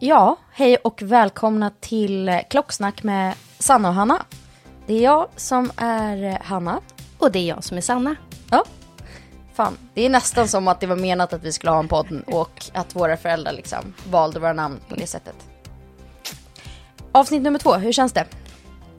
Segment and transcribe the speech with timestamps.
[0.00, 4.22] Ja, hej och välkomna till Klocksnack med Sanna och Hanna.
[4.86, 6.80] Det är jag som är Hanna.
[7.18, 8.16] Och det är jag som är Sanna.
[8.50, 8.64] Ja,
[9.54, 9.78] fan.
[9.94, 12.64] Det är nästan som att det var menat att vi skulle ha en podd och
[12.72, 15.36] att våra föräldrar liksom valde våra namn på det sättet.
[17.12, 18.24] Avsnitt nummer två, hur känns det?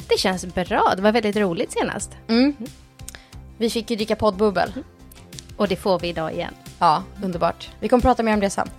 [0.08, 0.94] Det känns bra.
[0.96, 2.12] Det var väldigt roligt senast.
[2.28, 2.56] Mm.
[3.58, 4.74] Vi fick ju dricka poddbubbel.
[5.58, 6.54] Och det får vi idag igen.
[6.80, 7.70] Ja, underbart.
[7.80, 8.70] Vi kommer prata mer om det sen.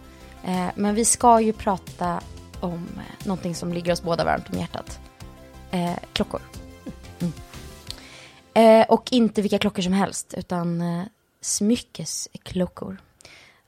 [0.44, 2.20] Eh, men vi ska ju prata
[2.60, 5.00] om eh, någonting som ligger oss båda varmt om hjärtat.
[5.70, 6.40] Eh, klockor.
[7.20, 7.32] Mm.
[8.54, 11.02] Eh, och inte vilka klockor som helst, utan eh,
[11.40, 12.96] smyckesklockor.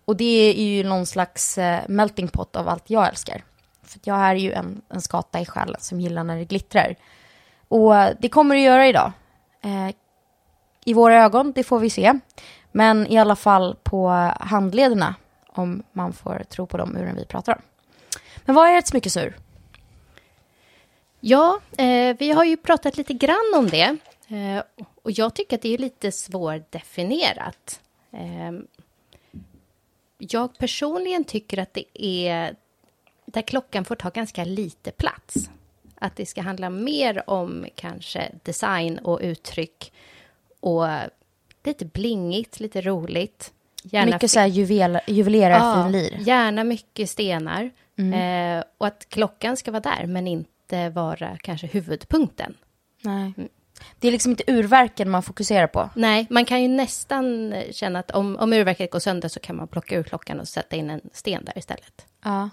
[0.04, 0.24] Och det
[0.60, 3.44] är ju någon slags eh, melting pot av allt jag älskar.
[3.82, 6.96] För jag är ju en, en skata i själen som gillar när det glittrar.
[7.68, 9.12] Och eh, det kommer det göra idag.
[9.64, 9.94] Eh,
[10.84, 12.18] I våra ögon, det får vi se.
[12.72, 14.08] Men i alla fall på
[14.40, 15.14] handlederna
[15.52, 17.62] om man får tro på de uren vi pratar om.
[18.44, 19.36] Men vad är ett smyckesur?
[21.20, 23.96] Ja, eh, vi har ju pratat lite grann om det.
[24.28, 24.62] Eh,
[25.02, 27.80] och jag tycker att det är lite svårdefinierat.
[28.12, 28.52] Eh,
[30.18, 32.56] jag personligen tycker att det är
[33.26, 35.50] där klockan får ta ganska lite plats.
[35.94, 39.92] Att det ska handla mer om kanske design och uttryck
[40.60, 40.86] och
[41.64, 43.52] lite blingigt, lite roligt.
[43.82, 46.12] Gärna mycket så här juvel, juvelerarfinlir.
[46.12, 47.70] Ja, gärna mycket stenar.
[47.98, 48.59] Mm.
[48.59, 52.54] Eh, och att klockan ska vara där, men inte vara kanske huvudpunkten.
[53.00, 53.34] Nej.
[53.37, 53.48] Mm.
[53.98, 55.91] Det är liksom inte urverken man fokuserar på.
[55.94, 59.69] Nej, man kan ju nästan känna att om, om urverket går sönder så kan man
[59.69, 62.06] plocka ur klockan och sätta in en sten där istället.
[62.25, 62.50] Ja,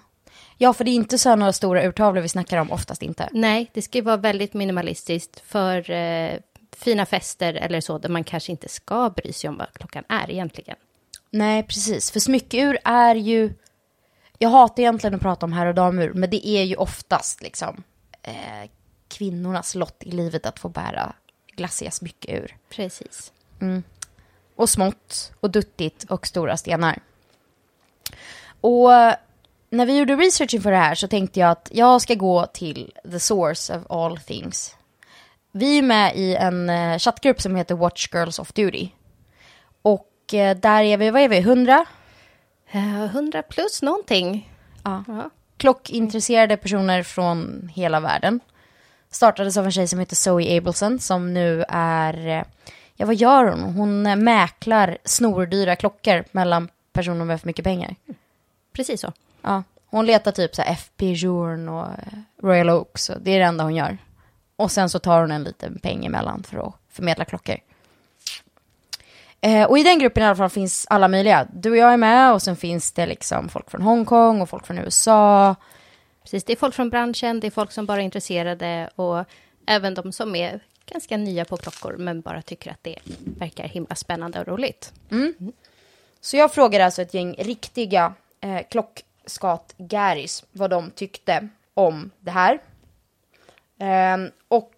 [0.58, 3.30] ja för det är inte så några stora urtavlor vi snackar om, oftast inte.
[3.32, 6.32] Nej, det ska ju vara väldigt minimalistiskt för eh,
[6.78, 10.32] fina fester eller så, där man kanske inte ska bry sig om vad klockan är
[10.32, 10.78] egentligen.
[11.30, 12.12] Nej, precis.
[12.12, 13.54] För smyckeur är ju...
[14.38, 17.84] Jag hatar egentligen att prata om herr och damur, men det är ju oftast liksom
[18.22, 18.70] eh,
[19.08, 21.14] kvinnornas lott i livet att få bära
[21.56, 22.58] glassiga smyckeur.
[22.70, 23.34] Precis.
[23.62, 23.84] Mm.
[24.56, 27.00] Och smått och duttigt och stora stenar.
[28.62, 28.90] Och
[29.70, 32.94] när vi gjorde research inför det här så tänkte jag att jag ska gå till
[33.12, 34.76] the source of all things.
[35.52, 38.90] Vi är med i en eh, chattgrupp som heter Watch Girls of Duty.
[40.34, 41.86] Eh, där är vi, vad är vi, 100?
[42.76, 44.54] Uh, 100 plus någonting.
[44.84, 45.04] Ja.
[45.08, 45.30] ja.
[45.58, 48.40] Klockintresserade personer från hela världen.
[49.12, 52.44] Startades av en tjej som heter Zoe Abelson som nu är, eh,
[52.96, 53.60] ja vad gör hon?
[53.74, 57.96] Hon mäklar snordyra klockor mellan personer med för mycket pengar.
[58.74, 59.14] Precis så.
[59.42, 61.88] Ja, hon letar typ så här FP Journ och
[62.42, 63.12] Royal Oaks.
[63.22, 63.98] Det är det enda hon gör.
[64.56, 67.58] Och sen så tar hon en liten peng emellan för att förmedla klockor.
[69.42, 71.48] Eh, och i den gruppen i alla fall finns alla möjliga.
[71.54, 74.68] Du och jag är med och sen finns det liksom folk från Hongkong och folk
[74.68, 75.56] från USA.
[76.22, 79.26] Precis, det är folk från branschen, det är folk som bara är intresserade och
[79.66, 82.96] även de som är ganska nya på klockor men bara tycker att det
[83.38, 84.94] verkar himla spännande och roligt.
[85.12, 85.34] Mm.
[86.22, 88.62] Så jag frågar alltså ett gäng riktiga eh,
[89.78, 92.60] Garris vad de tyckte om det här.
[93.80, 94.74] Ehm, och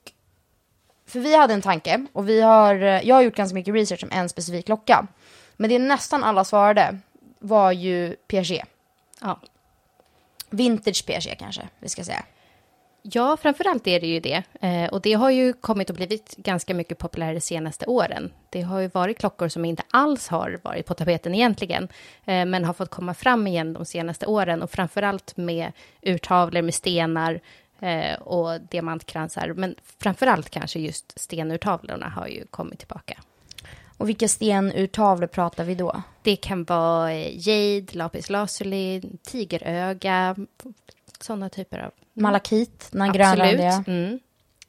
[1.11, 4.03] för vi hade en tanke och vi har, eh, jag har gjort ganska mycket research
[4.03, 5.07] om en specifik klocka.
[5.57, 6.97] Men det nästan alla svarade
[7.39, 8.67] var ju Piaget.
[9.21, 9.39] Ja.
[10.49, 12.23] Vintage Piaget kanske vi ska säga.
[13.03, 14.43] Ja, framförallt är det ju det.
[14.61, 18.31] Eh, och det har ju kommit att blivit ganska mycket populärare de senaste åren.
[18.49, 21.83] Det har ju varit klockor som inte alls har varit på tapeten egentligen,
[22.25, 25.71] eh, men har fått komma fram igen de senaste åren och framförallt med
[26.01, 27.39] urtavlor med stenar
[27.81, 29.53] eh, och diamantkransar.
[29.53, 33.19] Men framförallt kanske just stenurtavlorna har ju kommit tillbaka.
[33.97, 36.01] Och vilka stenurtavlor pratar vi då?
[36.23, 40.35] Det kan vara eh, jade, lapis lazuli, tigeröga,
[41.19, 41.91] sådana typer av...
[42.13, 43.17] Malakit, den Absolut.
[43.17, 43.83] grönrandiga.
[43.87, 44.19] Mm,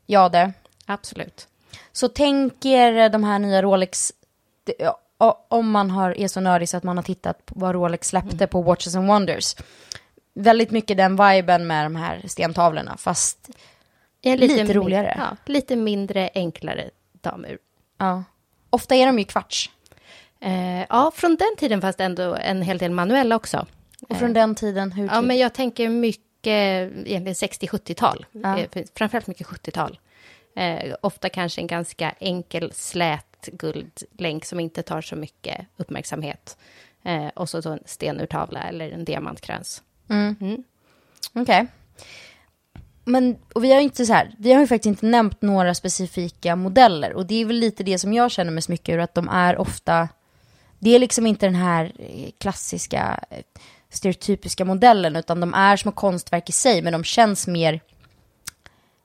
[0.07, 0.53] Ja det.
[0.87, 1.49] absolut.
[1.93, 4.13] Så tänk er de här nya Rolex,
[5.49, 8.47] om man har, är så nördig så att man har tittat på vad Rolex släppte
[8.47, 9.57] på Watches and Wonders.
[10.35, 13.51] Väldigt mycket den viben med de här stentavlorna, fast
[14.23, 15.15] Lite min- roligare.
[15.19, 17.59] Ja, lite mindre, enklare damur.
[17.99, 18.25] ja.
[18.71, 19.71] Ofta är de ju kvarts.
[20.41, 23.67] Eh, ja, från den tiden fast ändå en hel del manuella också.
[24.09, 25.25] Och från den tiden, hur Ja, typ?
[25.25, 28.27] men jag tänker mycket egentligen 60-70-tal.
[28.33, 28.59] Ja.
[28.59, 29.99] Eh, för- Framförallt mycket 70-tal.
[30.57, 36.57] Eh, ofta kanske en ganska enkel slät guldlänk som inte tar så mycket uppmärksamhet.
[37.05, 39.83] Eh, och så en stenurtavla eller en diamantkrans.
[41.33, 41.67] Okej.
[43.05, 46.57] Men, och vi har inte så här, vi har ju faktiskt inte nämnt några specifika
[46.57, 47.13] modeller.
[47.13, 50.09] Och det är väl lite det som jag känner med smyckor, att de är ofta,
[50.79, 53.39] det är liksom inte den här eh, klassiska eh,
[53.91, 57.81] stereotypiska modellen, utan de är små konstverk i sig, men de känns mer,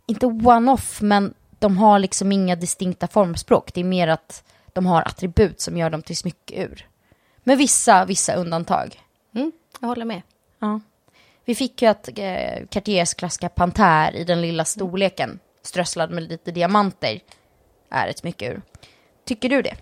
[0.06, 3.74] inte one-off, men de har liksom inga distinkta formspråk.
[3.74, 4.44] Det är mer att
[4.74, 6.86] de har attribut som gör dem till smyckeur.
[7.44, 9.02] Med vissa, vissa undantag.
[9.36, 10.22] Mm, jag håller med.
[10.60, 10.80] Ja.
[11.48, 16.52] Vi fick ju att eh, Cartiers klassiska Panthère i den lilla storleken, strösslad med lite
[16.52, 17.20] diamanter,
[17.90, 18.62] är ett smyckeur.
[19.26, 19.76] Tycker du det?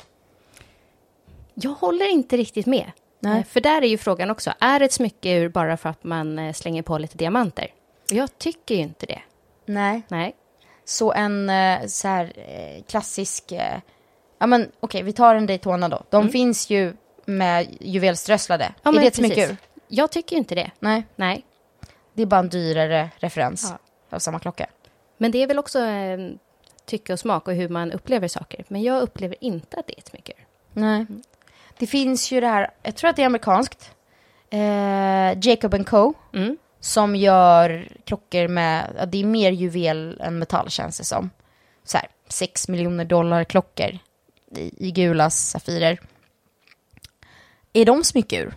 [1.54, 2.92] Jag håller inte riktigt med.
[3.20, 3.40] Nej.
[3.40, 6.40] Eh, För där är ju frågan också, är ett smycke ur bara för att man
[6.40, 7.68] eh, slänger på lite diamanter?
[8.10, 9.22] Jag tycker ju inte det.
[9.66, 10.02] Nej.
[10.08, 10.36] Nej.
[10.84, 12.34] Så en eh, så här
[12.88, 13.54] klassisk,
[14.40, 16.04] ja men okej vi tar en Daytona då.
[16.10, 16.94] De finns ju
[17.26, 18.74] med juvelströsslade.
[18.84, 19.34] Ja, är det ett precis.
[19.34, 19.58] smyckeur?
[19.88, 20.72] Jag tycker ju inte det.
[20.80, 21.46] Nej, Nej.
[22.16, 23.68] Det är bara en dyrare referens
[24.10, 24.16] Ja.
[24.16, 24.68] av samma klocka.
[25.18, 26.18] Men det är väl också eh,
[26.86, 28.66] tycke och smak och hur man upplever saker.
[28.68, 30.34] Men jag upplever inte att det är ett smycke.
[30.74, 31.06] Nej.
[31.78, 33.92] Det finns ju det här, jag tror att det är amerikanskt,
[34.50, 36.14] eh, Jacob Co.
[36.34, 36.58] Mm.
[36.80, 41.30] som gör klockor med, ja, det är mer juvel än metall känns det som.
[41.84, 43.98] Så här, 6 miljoner dollar klockor
[44.52, 46.00] i, i gula safirer.
[47.74, 48.54] Är de smyckeur?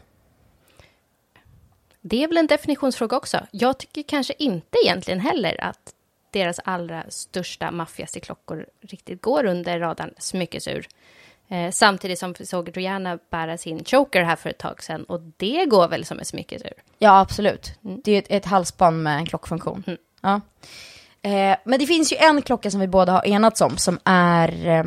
[2.00, 3.46] Det är väl en definitionsfråga också.
[3.50, 5.94] Jag tycker kanske inte egentligen heller att
[6.30, 10.86] deras allra största, maffigaste klockor riktigt går under radarn smyckesur.
[11.48, 15.20] Eh, samtidigt som vi såg Rihanna bära sin choker här för ett tag sedan och
[15.36, 16.72] det går väl som ett smyckesur.
[16.98, 17.72] Ja, absolut.
[17.80, 19.84] Det är ett, ett halsband med en klockfunktion.
[20.20, 20.40] Ja.
[21.22, 24.66] Eh, men det finns ju en klocka som vi båda har enats om som är...
[24.66, 24.84] Eh,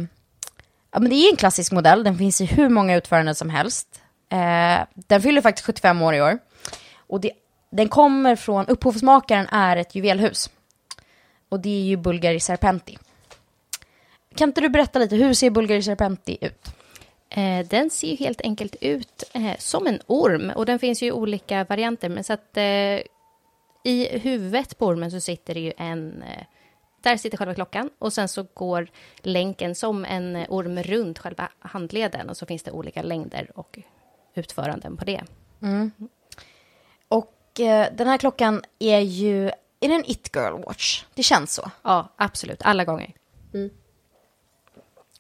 [0.92, 2.04] ja, men det är en klassisk modell.
[2.04, 4.02] Den finns i hur många utföranden som helst.
[4.30, 6.40] Eh, den fyller faktiskt 75 år i år.
[7.12, 7.32] Och det,
[7.70, 8.66] den kommer från...
[8.68, 10.50] Upphovsmakaren är ett juvelhus.
[11.50, 12.98] Och det är ju Bulgari Serpenti.
[14.36, 16.68] Kan inte du berätta lite, hur ser Bulgari Serpenti ut?
[17.30, 21.08] Eh, den ser ju helt enkelt ut eh, som en orm och den finns ju
[21.08, 22.10] i olika varianter.
[22.10, 23.00] Men så att eh,
[23.84, 26.24] i huvudet på ormen så sitter det ju en...
[26.24, 26.46] Eh,
[27.02, 28.88] där sitter själva klockan och sen så går
[29.22, 33.80] länken som en orm runt själva handleden och så finns det olika längder och
[34.36, 35.24] utföranden på det.
[35.60, 36.21] Och
[37.62, 39.48] eh, den här klockan är ju...
[39.80, 41.04] Är det en It Girl Watch?
[41.14, 41.72] Det känns så.
[41.84, 42.62] Ja, absolut.
[42.62, 43.14] Alla gånger.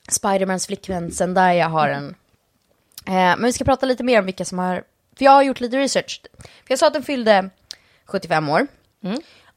[0.09, 2.15] Spidermans flickvän Zendaya har en.
[3.05, 4.83] Eh, men vi ska prata lite mer om vilka som har...
[5.17, 6.21] För jag har gjort lite research.
[6.37, 7.49] För jag sa att den fyllde
[8.05, 8.67] 75 år.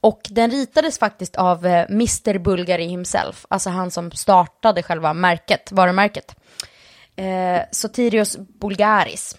[0.00, 3.46] Och den ritades faktiskt av eh, Mr Bulgari himself.
[3.48, 6.36] Alltså han som startade själva märket, varumärket.
[7.16, 9.36] Eh, Sotirios Bulgaris.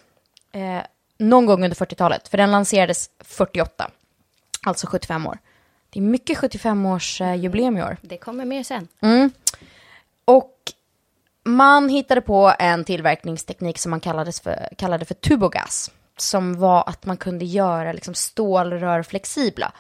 [0.52, 0.82] Eh,
[1.18, 2.28] någon gång under 40-talet.
[2.28, 3.92] För den lanserades 48.
[4.64, 5.38] Alltså 75 år.
[5.90, 7.98] Det är mycket 75-årsjubileum i år.
[8.02, 8.88] Det kommer mer sen.
[10.26, 10.56] Och
[11.44, 15.92] man hittade på en tillverkningsteknik som man kallades för, kallade för tubogas.
[16.18, 19.72] Som var att man kunde göra liksom stålrör flexibla.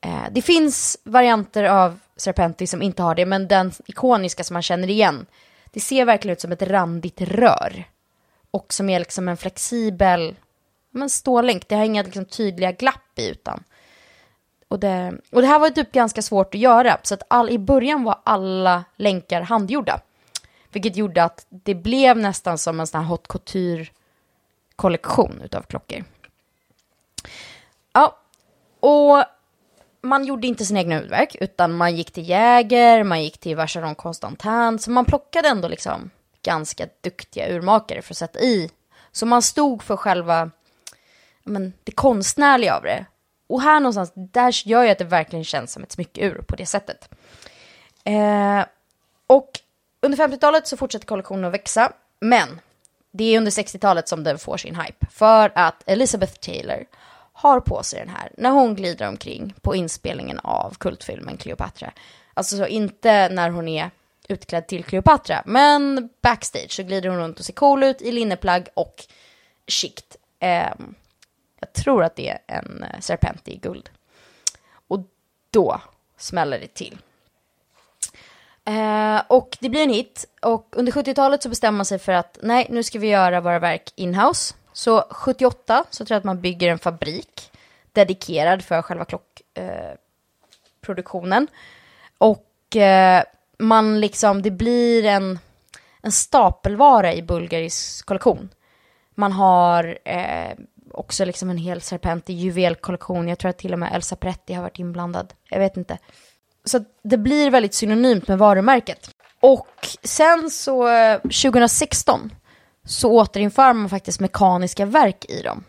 [0.00, 4.62] Eh, det finns varianter av Serpenti som inte har det, men den ikoniska som man
[4.62, 5.26] känner igen.
[5.70, 7.84] Det ser verkligen ut som ett randigt rör.
[8.50, 10.36] Och som är liksom en flexibel
[10.90, 11.68] men stålänk.
[11.68, 13.64] Det har inga liksom, tydliga glapp i utan.
[14.68, 16.98] Och det, och det här var typ ganska svårt att göra.
[17.02, 20.00] Så att all, i början var alla länkar handgjorda.
[20.72, 26.04] Vilket gjorde att det blev nästan som en sån här haute couture-kollektion utav klockor.
[27.92, 28.18] Ja,
[28.80, 29.24] och
[30.02, 33.94] man gjorde inte sina egna huvudverk, utan man gick till Jäger, man gick till Vacheron
[33.94, 36.10] Constantin, så man plockade ändå liksom
[36.42, 38.70] ganska duktiga urmakare för att sätta i.
[39.12, 40.50] Så man stod för själva
[41.44, 43.06] men, det konstnärliga av det.
[43.46, 46.66] Och här någonstans, där gör ju att det verkligen känns som ett smyckeur på det
[46.66, 47.08] sättet.
[48.04, 48.64] Eh,
[49.26, 49.60] och
[50.00, 52.60] under 50-talet så fortsätter kollektionen att växa, men
[53.10, 55.06] det är under 60-talet som den får sin hype.
[55.10, 56.84] För att Elizabeth Taylor
[57.32, 61.92] har på sig den här när hon glider omkring på inspelningen av kultfilmen Cleopatra.
[62.34, 63.90] Alltså så inte när hon är
[64.28, 68.68] utklädd till Cleopatra, men backstage så glider hon runt och ser cool ut i linneplagg
[68.74, 69.04] och
[69.66, 70.16] skikt.
[70.38, 70.72] Eh,
[71.60, 73.90] jag tror att det är en eh, serpent i guld.
[74.88, 75.00] Och
[75.50, 75.80] då
[76.16, 76.98] smäller det till.
[78.64, 80.24] Eh, och det blir en hit.
[80.42, 83.58] Och under 70-talet så bestämmer man sig för att nej, nu ska vi göra våra
[83.58, 84.54] verk inhouse.
[84.72, 87.50] Så 78 så tror jag att man bygger en fabrik
[87.92, 91.42] dedikerad för själva klockproduktionen.
[91.42, 91.48] Eh,
[92.18, 93.22] och eh,
[93.58, 95.38] man liksom, det blir en,
[96.02, 98.48] en stapelvara i Bulgaris kollektion.
[99.14, 100.52] Man har eh,
[100.90, 103.28] också liksom en hel serpent i juvelkollektion.
[103.28, 105.32] Jag tror att till och med Elsa Pretti har varit inblandad.
[105.48, 105.98] Jag vet inte.
[106.64, 109.10] Så det blir väldigt synonymt med varumärket.
[109.40, 109.68] Och
[110.02, 112.30] sen så eh, 2016
[112.84, 115.64] så återinför man faktiskt mekaniska verk i dem.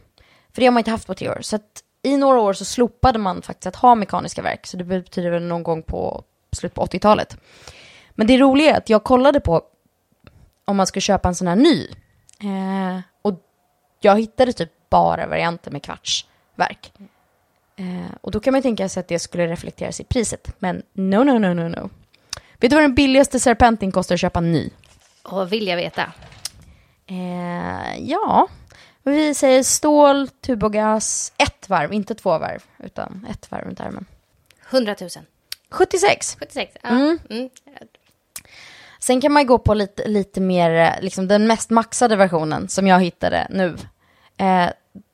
[0.53, 1.39] För det har man inte haft på tre år.
[1.41, 4.67] Så att i några år så slopade man faktiskt att ha mekaniska verk.
[4.67, 7.37] Så det betyder väl någon gång på slutet på 80-talet.
[8.11, 9.61] Men det roliga är att jag kollade på
[10.65, 11.87] om man skulle köpa en sån här ny.
[12.39, 13.33] Eh, och
[14.01, 16.93] jag hittade typ bara varianter med kvartsverk.
[17.75, 20.55] Eh, och då kan man tänka sig att det skulle reflekteras i priset.
[20.60, 21.89] Men no, no, no, no, no.
[22.60, 24.69] Vet du vad den billigaste Serpentin kostar att köpa ny?
[25.24, 26.13] Och vill jag veta?
[27.07, 28.48] Eh, ja,
[29.03, 34.05] vi säger stål, tubogas, ett varv, inte två varv, utan ett varv runt armen.
[34.69, 35.10] 100 000.
[35.69, 36.38] 76.
[36.39, 36.89] 76, ja.
[36.89, 37.19] Mm.
[37.29, 37.50] Mm.
[39.00, 43.00] Sen kan man gå på lite, lite mer, liksom den mest maxade versionen som jag
[43.00, 43.77] hittade nu.
[44.38, 44.69] Eh,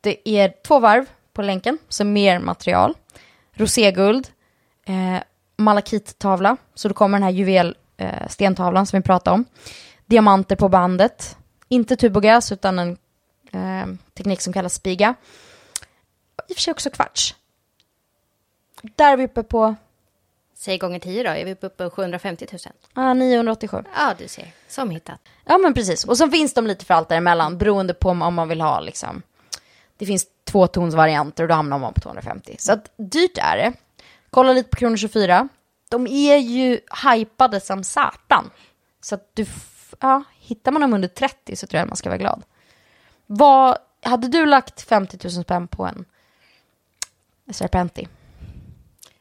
[0.07, 2.93] det är två varv på länken, så mer material.
[3.53, 4.27] Roséguld,
[4.85, 5.23] eh,
[5.57, 9.45] malakittavla, så då kommer den här juvelstentavlan eh, som vi pratade om.
[10.05, 11.37] Diamanter på bandet,
[11.67, 12.97] inte tubogas utan en
[13.51, 15.15] eh, teknik som kallas spiga.
[16.47, 17.35] I och för sig också kvarts.
[18.81, 19.75] Där är vi uppe på...
[20.55, 22.59] Säg gånger 10 då, är vi uppe på 750 000?
[22.63, 23.83] Ja, ah, 987.
[23.95, 24.51] Ja, du ser.
[24.67, 25.19] Som hittat.
[25.45, 26.05] Ja, men precis.
[26.05, 29.23] Och så finns de lite för allt däremellan, beroende på om man vill ha liksom...
[29.97, 32.55] Det finns tvåtonsvarianter och då hamnar man på 250.
[32.59, 33.73] Så att dyrt är det.
[34.29, 35.49] Kolla lite på Kronor 24.
[35.89, 38.49] De är ju hypade som satan.
[39.01, 39.45] Så att du
[39.99, 42.43] ja, hittar man dem under 30 så tror jag man ska vara glad.
[43.25, 46.05] Vad, hade du lagt 50 000 spänn på en
[47.51, 48.07] Serpenti?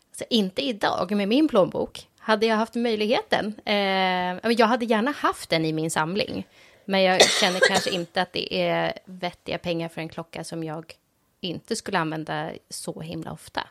[0.09, 2.09] Alltså, inte idag med min plånbok.
[2.19, 3.61] Hade jag haft möjligheten.
[3.65, 6.47] Eh, jag hade gärna haft den i min samling.
[6.87, 10.95] Men jag känner kanske inte att det är vettiga pengar för en klocka som jag
[11.41, 13.63] inte skulle använda så himla ofta.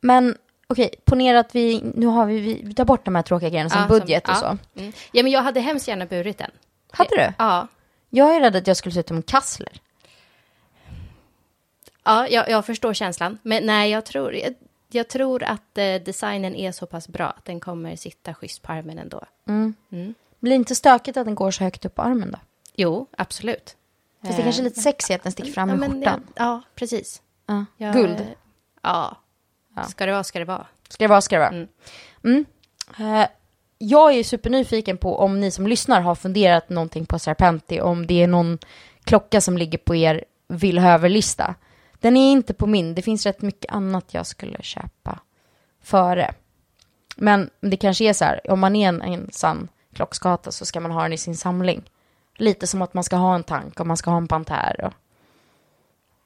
[0.00, 3.70] Men okej, ponera att vi, nu har vi, vi tar bort de här tråkiga grejerna
[3.70, 4.58] som ja, budget som, och ja.
[4.74, 4.80] så.
[4.80, 4.92] Mm.
[5.12, 6.50] Ja, men jag hade hemskt gärna burit den.
[6.90, 7.32] Hade du?
[7.38, 7.68] Ja.
[8.10, 9.80] Jag är rädd att jag skulle se ut som en kassler.
[12.04, 13.38] Ja, jag, jag, förstår känslan.
[13.42, 14.54] Men nej, jag tror, jag,
[14.90, 18.72] jag tror att eh, designen är så pass bra att den kommer sitta schysst på
[18.72, 19.24] armen ändå.
[19.46, 19.74] Mm.
[19.90, 20.14] Mm.
[20.40, 22.38] Blir inte stökigt att den går så högt upp på armen då?
[22.74, 23.76] Jo, absolut.
[24.22, 26.26] Fast det är kanske lite sexigt att den sticker fram ja, i skjortan.
[26.26, 27.22] Ja, ja precis.
[27.46, 27.64] Ja.
[27.76, 28.26] Jag, Guld.
[28.82, 29.16] Ja,
[29.78, 29.84] Ja.
[29.84, 30.66] Ska det vara, ska det vara.
[30.88, 31.50] Ska det vara, ska det vara.
[31.50, 31.68] Mm.
[32.24, 32.44] Mm.
[33.00, 33.26] Uh,
[33.78, 38.22] jag är supernyfiken på om ni som lyssnar har funderat någonting på Serpenti, om det
[38.22, 38.58] är någon
[39.04, 41.54] klocka som ligger på er vill lista
[42.00, 45.20] Den är inte på min, det finns rätt mycket annat jag skulle köpa
[45.82, 46.34] före.
[47.16, 49.68] Men det kanske är så här, om man är en, en sann
[49.98, 51.90] klockskata så ska man ha den i sin samling.
[52.36, 54.84] Lite som att man ska ha en tank och man ska ha en Panter.
[54.84, 54.92] Och...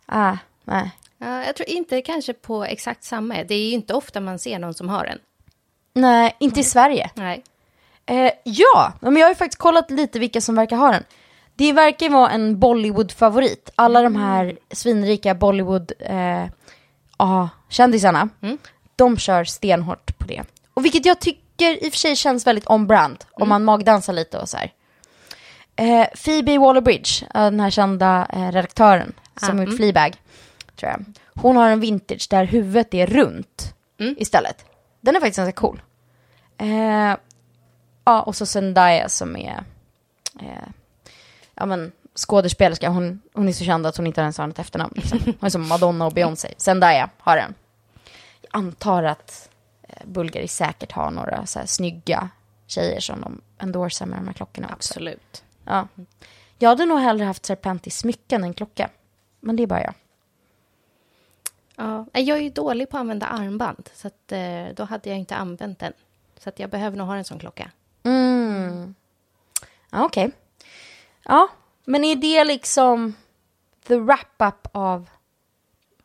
[0.06, 0.90] Ah, nej.
[1.18, 3.34] Ja, jag tror inte kanske på exakt samma.
[3.34, 5.18] Det är ju inte ofta man ser någon som har den.
[5.94, 7.10] Nej, inte i Sverige.
[7.14, 7.44] Nej.
[8.06, 11.04] Eh, ja, men jag har ju faktiskt kollat lite vilka som verkar ha den.
[11.54, 13.70] Det verkar vara en Bollywood-favorit.
[13.74, 14.12] Alla mm.
[14.12, 18.58] de här svinrika Bollywood-kändisarna, eh, mm.
[18.96, 20.42] de kör stenhårt på det.
[20.74, 21.20] Och vilket jag
[21.56, 23.42] tycker i och för sig känns väldigt on-brand, mm.
[23.42, 24.72] om man magdansar lite och så här.
[25.76, 30.16] Eh, Phoebe Waller-Bridge, eh, den här kända eh, redaktören som Ah, gjort Fleabag,
[30.76, 31.04] tror jag.
[31.34, 34.64] Hon har en vintage där huvudet är runt istället.
[35.00, 35.82] Den är faktiskt ganska cool.
[36.58, 37.16] Eh,
[38.04, 39.64] ja, och så Zendaya som är
[40.40, 40.68] eh,
[41.54, 42.88] ja, men, skådespelerska.
[42.88, 44.92] Hon, hon är så känd att hon inte ens har ett efternamn.
[44.96, 45.18] Liksom.
[45.24, 46.54] Hon är som Madonna och Beyoncé.
[46.56, 47.54] Zendaya har den.
[48.42, 49.48] Jag antar att
[50.04, 52.28] Bulgari säkert har några så här snygga
[52.66, 54.92] tjejer som de endorsar med de här klockorna också.
[54.92, 55.44] Absolut.
[55.64, 55.88] Ja.
[56.58, 58.90] Jag hade nog hellre haft Serpenti smycken än klocka.
[59.40, 59.94] Men det är bara jag.
[61.76, 62.06] Ja.
[62.12, 65.36] Jag är ju dålig på att använda armband, så att, eh, då hade jag inte
[65.36, 65.92] använt den.
[66.38, 67.70] Så att jag behöver nog ha en sån klocka.
[68.02, 68.94] Mm.
[69.90, 70.30] Ja, okej.
[71.24, 71.48] Ja,
[71.84, 73.14] men är det liksom
[73.86, 75.10] the wrap-up av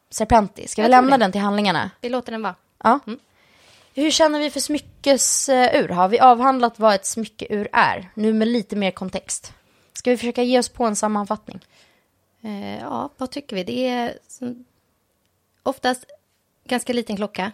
[0.09, 0.67] Serpenti?
[0.67, 1.23] Ska vi Jag tror lämna det.
[1.23, 1.91] den till handlingarna?
[2.01, 2.55] Vi låter den vara.
[2.83, 2.99] Ja.
[3.97, 5.89] Hur känner vi för smyckesur?
[5.89, 8.09] Har vi avhandlat vad ett smyckeur är?
[8.13, 9.53] Nu med lite mer kontext.
[9.93, 11.65] Ska vi försöka ge oss på en sammanfattning?
[12.41, 13.63] Eh, ja, vad tycker vi?
[13.63, 14.17] Det är
[15.63, 16.05] oftast
[16.63, 17.51] ganska liten klocka,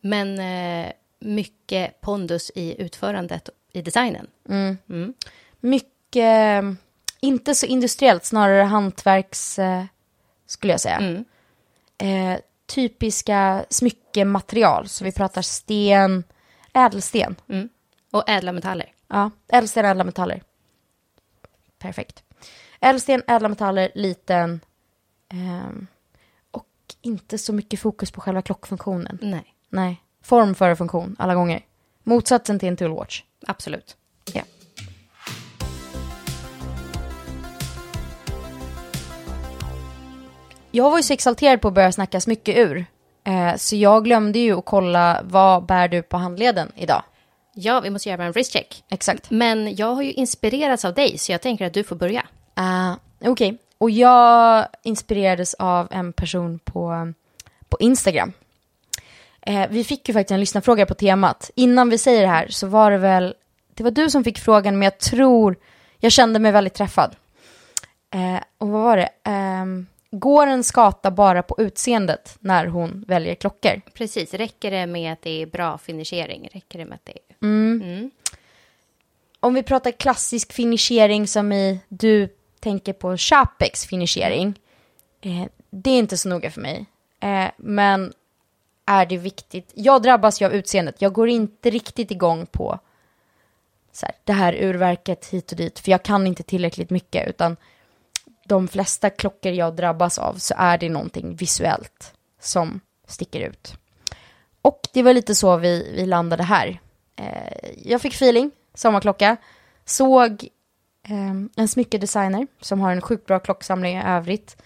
[0.00, 4.26] men eh, mycket pondus i utförandet, i designen.
[5.60, 6.72] Mycket, eh,
[7.20, 9.84] inte så industriellt, snarare hantverks, eh,
[10.46, 11.24] skulle jag säga.
[11.98, 12.38] Eh,
[12.70, 16.24] typiska smyckematerial, så vi pratar sten,
[16.72, 17.36] ädelsten.
[17.48, 17.68] Mm.
[18.10, 18.92] Och ädla metaller.
[19.08, 20.42] Ja, ädelsten, ädla metaller.
[21.78, 22.22] Perfekt.
[22.80, 24.60] Ädelsten, ädla metaller, liten.
[25.28, 25.86] ehm,
[26.50, 26.66] och
[27.02, 29.18] inte så mycket fokus på själva klockfunktionen.
[29.22, 31.64] Nej, Nej, form före funktion alla gånger.
[32.02, 33.22] Motsatsen till en toolwatch.
[33.46, 33.96] absolut.
[40.70, 42.84] Jag var ju så exalterad på att börja snacka smyckeur.
[43.24, 47.02] Eh, så jag glömde ju att kolla vad bär du på handleden idag.
[47.54, 48.84] Ja, vi måste göra en wristcheck.
[48.88, 49.30] Exakt.
[49.30, 52.22] Men jag har ju inspirerats av dig, så jag tänker att du får börja.
[52.58, 52.94] Uh,
[53.30, 57.12] Okej, och jag inspirerades av en person på,
[57.68, 58.32] på Instagram.
[59.40, 61.50] Eh, vi fick ju faktiskt en lyssnarfråga på temat.
[61.54, 63.34] Innan vi säger det här så var det väl,
[63.74, 65.56] det var du som fick frågan, men jag tror,
[65.98, 67.16] jag kände mig väldigt träffad.
[68.14, 69.08] Eh, och vad var det?
[69.24, 73.80] Ehm, går en skata bara på utseendet när hon väljer klockor?
[73.94, 76.48] Precis, räcker det med att det är bra finishering?
[76.52, 78.10] Räcker det med att det är...
[79.40, 82.28] Om vi pratar klassisk finishering som i du
[82.60, 84.60] tänker på Chapex finishering.
[85.20, 86.86] Eh, det är inte så noga för mig.
[87.20, 88.12] Eh, men
[88.86, 89.70] är det viktigt?
[89.74, 91.02] Jag drabbas ju av utseendet.
[91.02, 92.78] Jag går inte riktigt igång på
[93.92, 95.78] så här, det här urverket hit och dit.
[95.78, 97.28] För jag kan inte tillräckligt mycket.
[97.28, 97.56] Utan
[98.50, 103.74] de flesta klockor jag drabbas av så är det någonting visuellt som sticker ut.
[104.62, 106.80] Och det var lite så vi, vi landade här.
[107.16, 109.36] Eh, jag fick feeling, sommarklocka.
[109.84, 110.48] Såg
[111.08, 114.62] eh, en smyckedesigner som har en sjukt bra klocksamling i övrigt.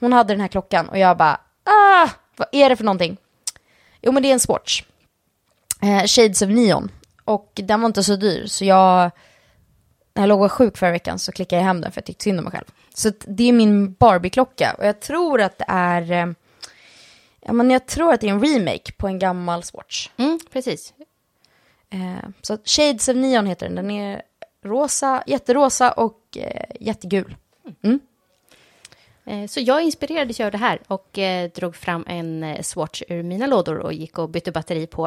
[0.00, 3.16] Hon hade den här klockan och jag bara, ah, vad är det för någonting?
[4.00, 4.82] Jo men det är en Swatch.
[5.82, 6.90] Eh, Shades of Neon.
[7.24, 9.10] Och den var inte så dyr så jag,
[10.14, 12.06] när jag låg och var sjuk förra veckan så klickade jag hem den för jag
[12.06, 12.66] tyckte synd om mig själv.
[12.98, 16.26] Så det är min Barbie-klocka och jag tror att det är, eh,
[17.40, 20.08] ja men jag tror att det är en remake på en gammal Swatch.
[20.16, 20.94] Mm, precis.
[21.90, 23.74] Eh, så Shades of Neon heter den.
[23.76, 24.22] Den är
[24.64, 27.36] rosa, jätterosa och eh, jättegul.
[29.24, 33.22] Eh, Så jag inspirerades av det här och eh, drog fram en eh, Swatch ur
[33.22, 35.06] mina lådor och gick och bytte batteri på.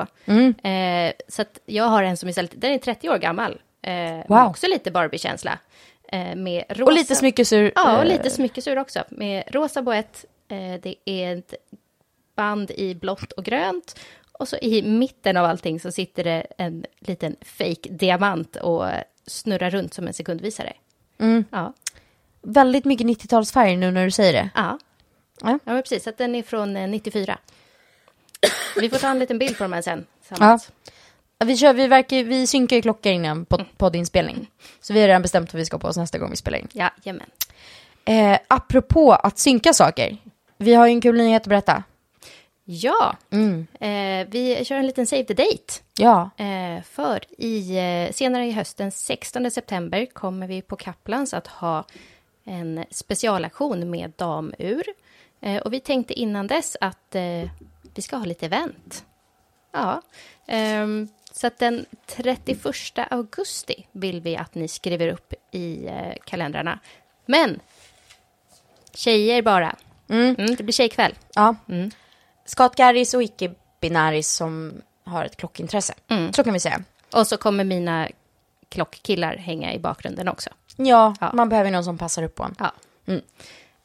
[0.63, 3.61] Eh, så jag har en som istället, den är 30 år gammal.
[3.81, 3.93] Eh,
[4.27, 4.45] Wow.
[4.49, 5.59] också lite Barbie-känsla.
[6.11, 6.83] Eh, med rosa.
[6.83, 7.71] Och lite smyckesur.
[7.75, 9.03] Ja, och eh, lite smyckesur också.
[9.09, 11.53] Med rosa boett, eh, det är ett
[12.35, 13.99] band i blått och grönt.
[14.31, 18.85] Och så i mitten av allting så sitter det en liten fake diamant och
[19.27, 20.73] snurrar runt som en sekundvisare.
[21.19, 21.45] Mm.
[21.51, 21.73] Ja,
[22.41, 24.49] Väldigt mycket 90-talsfärg nu när du säger det.
[24.55, 24.79] ja.
[25.41, 25.59] Ja.
[25.63, 26.07] ja precis.
[26.07, 27.37] Att den är från eh, 94.
[28.75, 30.05] Vi får ta en liten bild på de här sen.
[30.27, 30.71] tillsammans.
[31.45, 34.51] Vi, kör, vi, verkar, vi synkar ju klockor innan pod, poddinspelning.
[34.81, 36.67] Så vi har redan bestämt vad vi ska på oss nästa gång vi spelar in.
[36.73, 37.29] Ja, jamen.
[38.05, 40.17] Eh, apropå att synka saker.
[40.57, 41.83] Vi har ju en kul nyhet att berätta.
[42.65, 43.67] Ja, Mm.
[43.79, 45.73] eh, vi kör en liten save the date.
[45.97, 46.29] Ja.
[46.37, 51.47] Eh, för i, eh, senare i höst, den 16 september, kommer vi på Kaplans att
[51.47, 51.85] ha
[52.45, 54.83] en specialaktion med damur.
[55.41, 57.49] Eh, och vi tänkte innan dess att eh,
[57.95, 59.05] vi ska ha lite event.
[59.73, 60.01] Ja,
[60.47, 61.07] ehm,
[61.39, 62.59] så att den 31
[63.09, 66.79] augusti vill vi att ni skriver upp i eh, kalendrarna.
[67.25, 67.59] Men
[68.93, 69.75] tjejer bara.
[70.09, 71.15] Mm, det blir tjejkväll.
[71.35, 71.55] ja.
[72.45, 75.93] Skatgaris och icke-binäris som har ett klockintresse.
[76.35, 76.83] Så kan vi säga.
[77.13, 78.09] Och så kommer mina
[78.69, 80.49] klockkillar hänga i bakgrunden också.
[80.77, 81.31] Ja, Ja.
[81.33, 82.55] man behöver någon som passar upp på en.
[82.59, 82.71] Ja.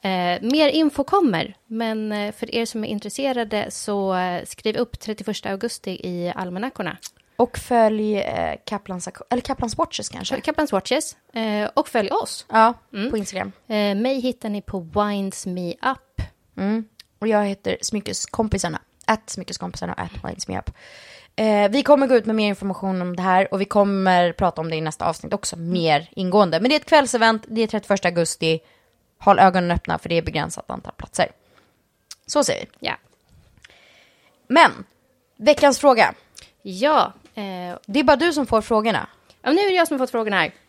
[0.09, 5.01] Eh, mer info kommer, men eh, för er som är intresserade så eh, skriv upp
[5.01, 6.97] 31 augusti i almanackorna.
[7.37, 10.41] Och följ eh, Kaplans, eller Kaplans Watches kanske.
[10.41, 11.17] Kaplans Watches.
[11.33, 12.47] Eh, och följ oss.
[12.49, 12.75] Ja,
[13.11, 13.53] på Instagram.
[13.67, 16.27] Eh, mig hittar ni på Winds Me Up.
[16.57, 16.85] Mm.
[17.19, 18.81] Och jag heter Smyckeskompisarna.
[19.05, 20.71] Att Smyckeskompisarna och att Winds Me Up.
[21.37, 24.61] Eh, vi kommer gå ut med mer information om det här och vi kommer prata
[24.61, 26.61] om det i nästa avsnitt också, mer ingående.
[26.61, 28.61] Men det är ett kvällsevent, det är 31 augusti.
[29.19, 31.31] Håll ögonen öppna för det är begränsat antal platser.
[32.27, 32.87] Så säger vi.
[32.87, 32.95] Ja.
[34.49, 34.71] Men,
[35.37, 36.15] veckans fråga.
[36.63, 39.09] Ja, eh, Det är bara du som får frågorna.
[39.43, 40.53] ja, nu är det jag som har fått frågorna här.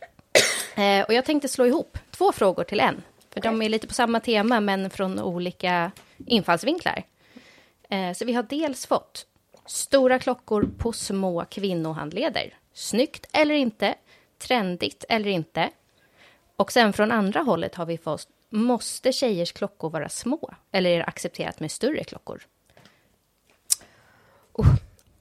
[0.77, 3.03] Eh, och jag tänkte slå ihop två frågor till en.
[3.33, 7.03] För de är lite på samma tema, men från olika infallsvinklar.
[7.89, 9.25] Eh, så vi har dels fått
[9.65, 12.53] stora klockor på små kvinnohandleder.
[12.73, 13.95] Snyggt eller inte?
[14.37, 15.69] Trendigt eller inte?
[16.55, 20.53] Och sen från andra hållet har vi fått Måste tjejers klockor vara små?
[20.71, 22.41] Eller är det accepterat med större klockor?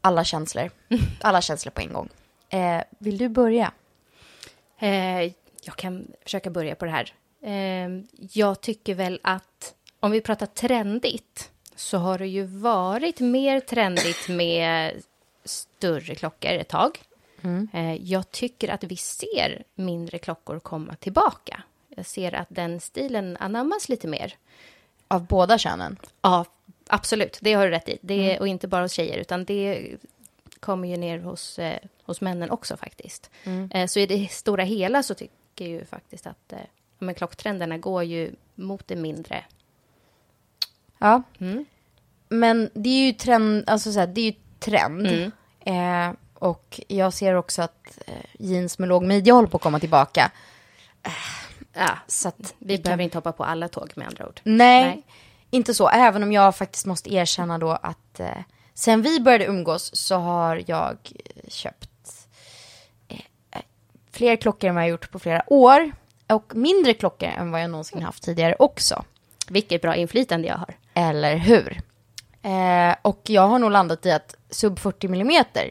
[0.05, 0.71] Alla känslor.
[1.21, 2.09] Alla känslor på en gång.
[2.49, 3.73] Eh, vill du börja?
[4.79, 5.23] Eh,
[5.63, 7.15] jag kan försöka börja på det här.
[7.43, 13.61] Eh, jag tycker väl att om vi pratar trendigt så har det ju varit mer
[13.61, 15.03] trendigt med
[15.45, 16.99] större klockor ett tag.
[17.73, 21.63] Eh, jag tycker att vi ser mindre klockor komma tillbaka.
[21.89, 24.37] Jag ser att den stilen anammas lite mer.
[25.09, 25.97] Av båda könen?
[26.23, 26.45] Ja,
[26.87, 27.39] absolut.
[27.43, 27.99] Det har du rätt i.
[28.01, 29.91] Det, Och inte bara hos tjejer, utan det
[30.61, 33.31] kommer ju ner hos, eh, hos männen också faktiskt.
[33.71, 36.59] Eh, så i det stora hela så tycker jag ju faktiskt att eh,
[36.99, 39.45] men klocktrenderna går ju mot det mindre.
[40.99, 41.23] Ja.
[42.29, 45.07] Men det är ju trend, alltså så här, det är ju trend.
[45.07, 45.31] Mm.
[46.11, 49.81] Eh, och jag ser också att eh, jeans med låg midja håller på att komma
[49.81, 50.31] tillbaka.
[51.73, 54.41] Ja, Så vi kan- behöver inte hoppa på alla tåg med andra ord.
[54.45, 55.03] Nej, Nej.
[55.55, 55.89] Inte så.
[55.89, 58.29] Även om jag faktiskt måste erkänna då att eh,
[58.75, 61.91] sen vi började umgås så har jag eh, köpt
[63.09, 63.63] eh, eh,
[64.11, 65.93] fler klockor än vad jag gjort på flera år.
[66.27, 69.05] Och mindre klockor än vad jag någonsin haft tidigare också.
[69.49, 70.75] Vilket bra inflytande jag har.
[70.95, 71.83] Eller hur?
[72.43, 75.71] Eh, och jag har nog landat i att sub 40 millimeter,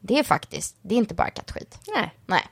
[0.00, 1.78] det är faktiskt, det är inte bara kattskit.
[1.94, 2.14] Nej.
[2.26, 2.46] Nej.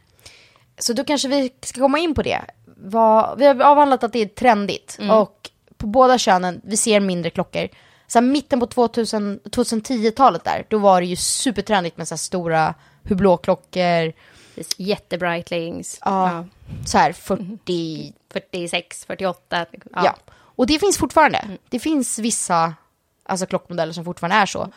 [0.78, 2.40] Så då kanske vi ska komma in på det.
[2.64, 4.98] Vad, vi har avhandlat att det är trendigt.
[5.10, 7.68] Och på båda könen, vi ser mindre klockor.
[8.06, 12.74] Sen mitten på 2000, 2010-talet där, då var det ju supertrendigt med så här stora
[13.02, 14.12] hublåklockor.
[14.54, 14.78] Precis.
[14.78, 15.98] Jättebreitlings.
[16.04, 16.44] Ja.
[16.86, 19.66] Så här 40, 46, 48.
[19.94, 20.16] Ja.
[20.32, 21.44] Och det finns fortfarande.
[21.68, 22.74] Det finns vissa
[23.22, 24.68] alltså, klockmodeller som fortfarande är så.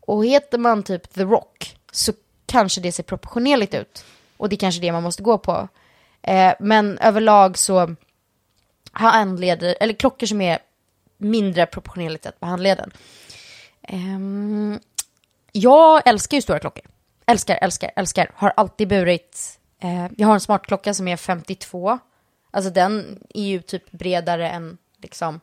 [0.00, 2.12] Och heter man typ The Rock så
[2.46, 4.04] kanske det ser proportionerligt ut.
[4.36, 5.68] Och det är kanske det man måste gå på.
[6.22, 7.94] Eh, men överlag så
[8.92, 10.58] handleder, eller klockor som är
[11.18, 12.92] mindre proportionerligt på handleden.
[13.82, 14.80] Ehm,
[15.52, 16.84] jag älskar ju stora klockor.
[17.26, 18.30] Älskar, älskar, älskar.
[18.34, 19.58] Har alltid burit.
[19.78, 21.98] Eh, jag har en smartklocka som är 52.
[22.50, 25.40] Alltså den är ju typ bredare än liksom.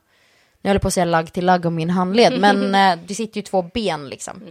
[0.61, 2.39] Jag håller på att säga lagg till lagg om min handled.
[2.39, 4.43] Men eh, det sitter ju två ben liksom.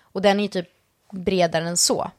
[0.00, 0.68] Och den är ju typ
[1.10, 2.10] bredare än så.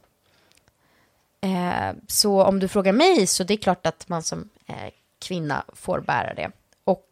[1.41, 4.89] Eh, så om du frågar mig så det är klart att man som eh,
[5.27, 6.51] kvinna får bära det.
[6.83, 7.07] Och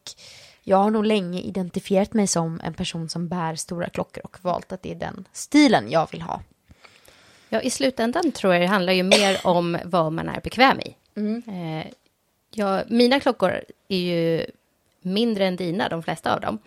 [0.63, 4.71] jag har nog länge identifierat mig som en person som bär stora klockor och valt
[4.71, 6.41] att det är den stilen jag vill ha.
[7.49, 10.95] Ja, i slutändan tror jag det handlar ju mer om vad man är bekväm i.
[11.47, 11.87] Eh,
[12.53, 14.45] ja, mina klockor är ju
[15.01, 16.59] mindre än dina, de flesta av dem.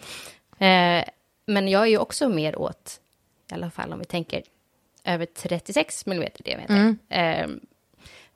[0.58, 1.04] Eh,
[1.46, 3.00] men jag är ju också mer åt,
[3.50, 4.42] i alla fall om vi tänker
[5.04, 6.74] över 36 mm diameter.
[7.08, 7.48] Eh,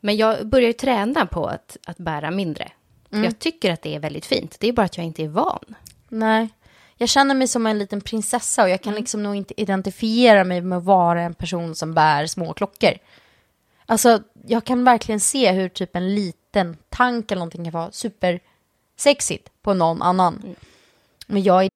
[0.01, 2.69] men jag börjar ju träna på att, att bära mindre.
[3.11, 4.57] Jag tycker att det är väldigt fint.
[4.61, 5.65] Det är bara att jag inte är van.
[6.09, 6.49] Nej.
[6.97, 10.61] Jag känner mig som en liten prinsessa och jag kan liksom nog inte identifiera mig
[10.61, 12.93] med att vara en person som bär små klockor.
[13.87, 19.49] Alltså, jag kan verkligen se hur typ en liten tank eller någonting kan vara supersexigt
[19.63, 20.57] på någon annan.
[21.27, 21.69] Men jag är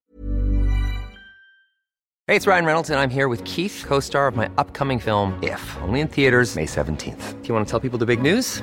[2.29, 5.35] Hey, it's Ryan Reynolds, and I'm here with Keith, co star of my upcoming film,
[5.43, 7.43] If, only in theaters, May 17th.
[7.43, 8.63] Do you want to tell people the big news?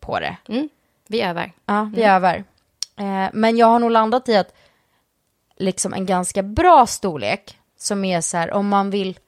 [0.00, 0.36] på det.
[1.06, 1.52] Vi övar.
[1.66, 2.44] Ja, vi övar.
[2.96, 4.54] Eh, men jag har nog landat i att
[5.56, 9.18] liksom en ganska bra storlek som är så här om man vill,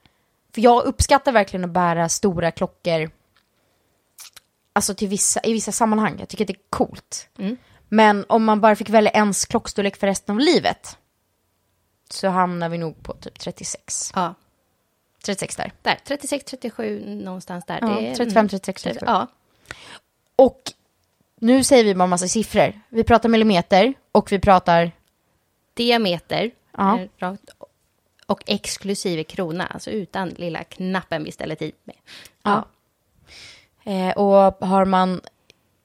[0.55, 3.11] för jag uppskattar verkligen att bära stora klockor,
[4.73, 7.29] alltså till vissa, i vissa sammanhang, jag tycker det är coolt.
[7.89, 10.99] Men om man bara fick välja ens klockstorlek för resten av livet
[12.11, 14.13] så hamnar vi nog på typ 36.
[14.15, 14.35] Ja,
[15.25, 15.73] 36 där.
[15.83, 15.99] där.
[16.05, 17.79] 36, 37, någonstans där.
[17.81, 19.07] Ja, Det är- 35, 36, 37.
[19.07, 19.27] Ja,
[20.37, 20.73] Och
[21.41, 22.81] nu säger vi bara massa siffror.
[22.89, 24.93] Vi pratar millimeter och vi pratar
[25.75, 26.51] diameter.
[26.77, 26.99] Ja.
[27.01, 27.51] eh, rakt,
[28.27, 31.97] och exklusive krona, alltså utan lilla knappen vi ställer tid med.
[32.43, 32.67] Ja.
[33.85, 35.21] Eh, och har man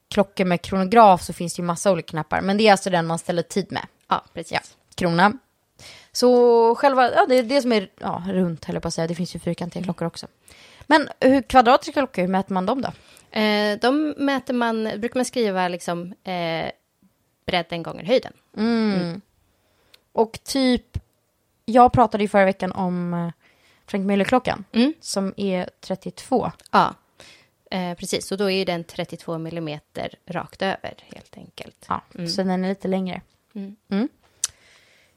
[0.10, 2.42] klockor med kronograf så finns det ju massa olika knappar.
[2.42, 3.88] Men det är alltså den man ställer tid med.
[4.08, 4.52] Ja, precis.
[4.52, 4.60] Ja,
[4.96, 5.34] krona.
[6.12, 9.08] Så själva, ja det är det som är ja, runt höll jag på att säga.
[9.08, 10.28] Det finns ju fyrkantiga klockor också.
[10.88, 12.90] Men hur kvadratiska klockor, hur mäter man dem då?
[13.32, 16.72] Eh, de mäter man, brukar man skriva liksom eh,
[17.46, 18.34] bredden gånger höjden.
[20.12, 20.98] Och typ,
[21.66, 23.30] jag pratade ju förra veckan om eh,
[23.86, 24.64] Frank Müller-klockan.
[24.72, 24.94] Mm.
[25.02, 26.52] Som är 32.
[26.72, 26.94] Ja,
[27.72, 28.32] eh, precis.
[28.32, 31.86] Och då är ju den 32 millimeter rakt över, helt enkelt.
[31.88, 33.22] Ja, så den är lite längre.
[33.56, 33.76] Mm.
[33.90, 34.10] Mm.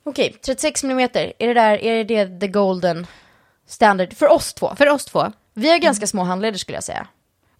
[0.02, 1.32] Okej, 36 millimeter.
[1.38, 3.06] Är det där, är det the golden
[3.66, 4.74] standard för oss två?
[4.76, 7.06] För oss två, Vi har ganska små handleder skulle jag säga.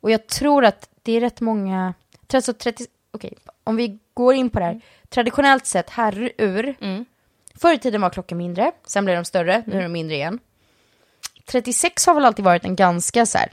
[0.00, 1.94] Och jag tror att det är rätt många,
[2.32, 3.34] alltså 30, okej,
[3.64, 4.80] om vi går in på det här.
[5.08, 7.04] Traditionellt sett herrur, Mm.
[7.54, 10.38] förr i tiden var klockor mindre, sen blev de större, nu är de mindre igen.
[11.46, 13.52] 36 har väl alltid varit en ganska så här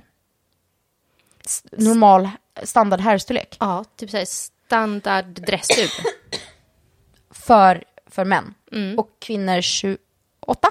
[1.71, 2.29] normal
[2.63, 5.91] standard herrstorlek ja, typ så här standard dressur.
[7.29, 8.53] för, för män.
[8.71, 8.99] Mm.
[8.99, 10.69] Och kvinnor 28.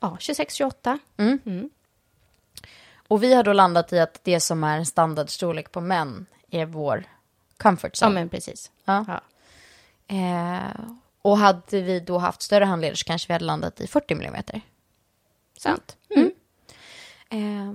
[0.00, 0.98] Ja, 26, 28.
[3.08, 6.66] Och vi har då landat i att det som är en standardstorlek på män är
[6.66, 7.04] vår
[7.56, 8.14] comfort Ja, zone.
[8.14, 8.70] men precis.
[8.84, 9.04] Ja.
[9.08, 9.20] Ja.
[10.16, 10.80] Eh,
[11.22, 14.60] och hade vi då haft större handleder så kanske vi hade landat i 40 millimeter.
[15.58, 15.96] Sant.
[17.30, 17.72] Eh,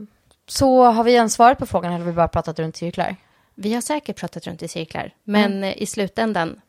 [0.47, 3.15] så har vi ens svarat på frågan eller har vi bara pratat runt cirklar?
[3.55, 6.61] Vi har säkert pratat runt i cirklar, men eh, i slutändan,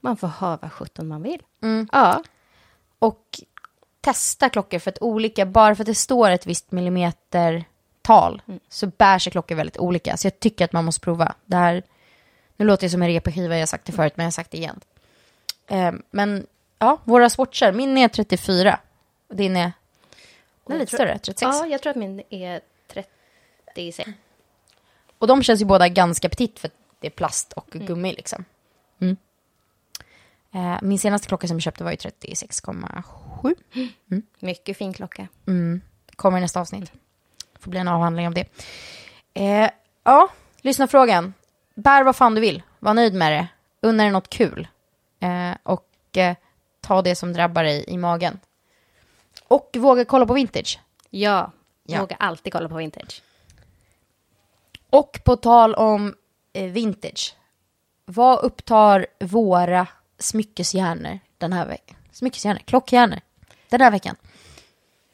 [0.00, 1.42] man får ha vad sjutton man vill.
[1.92, 2.22] Ja,
[2.98, 3.40] Och
[4.00, 6.72] testa klockor för att olika, bara för att det står ett visst
[8.08, 10.16] millimetertal så bär sig klockor väldigt olika.
[10.16, 11.34] Så jag tycker att man måste prova.
[11.44, 11.82] Det här,
[12.56, 14.50] nu låter det som en repeskiva, jag har sagt det förut men jag har sagt
[14.50, 14.80] det igen.
[15.66, 16.46] Eh, men
[16.78, 18.78] ja, våra swatchar, min är 34.
[19.28, 19.72] Och din är,
[20.66, 21.40] den är lite tror- större, 36.
[21.42, 22.60] ja, jag tror att min är
[23.74, 24.10] 36.
[25.18, 28.44] Och de känns ju båda ganska petit för det är plast och gummi liksom.
[29.00, 29.16] Mm.
[30.54, 33.54] Eh, min senaste klocka som jag köpte var ju 36,7.
[34.38, 35.28] Mycket fin klocka.
[36.16, 36.92] Kommer i nästa avsnitt.
[37.66, 38.46] Får bli en avhandling av det.
[39.34, 39.70] Eh,
[40.04, 40.28] ja,
[40.60, 41.34] lyssna frågan.
[41.74, 42.62] Bär vad fan du vill.
[42.78, 43.48] Var nöjd med det.
[43.80, 44.68] Unna dig något kul.
[45.20, 46.36] Eh, och eh,
[46.80, 48.40] ta det som drabbar dig i magen.
[49.48, 50.80] Och våga kolla på vintage.
[51.10, 51.52] Ja,
[51.84, 52.00] Ja.
[52.00, 53.22] våga alltid kolla på vintage.
[54.90, 56.14] Och på tal om
[56.52, 57.36] eh, vintage.
[58.04, 59.86] Vad upptar våra
[60.18, 61.96] smyckeshjärnor den här veckan?
[62.12, 63.20] Smyckeshjärnor, klockhjärnor.
[63.68, 64.16] Den här veckan.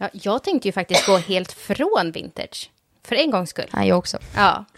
[0.03, 2.71] Ja, jag tänkte ju faktiskt gå helt från vintage.
[3.05, 3.71] För en gångs skull.
[3.73, 4.19] Nej, jag också.
[4.37, 4.65] Ja.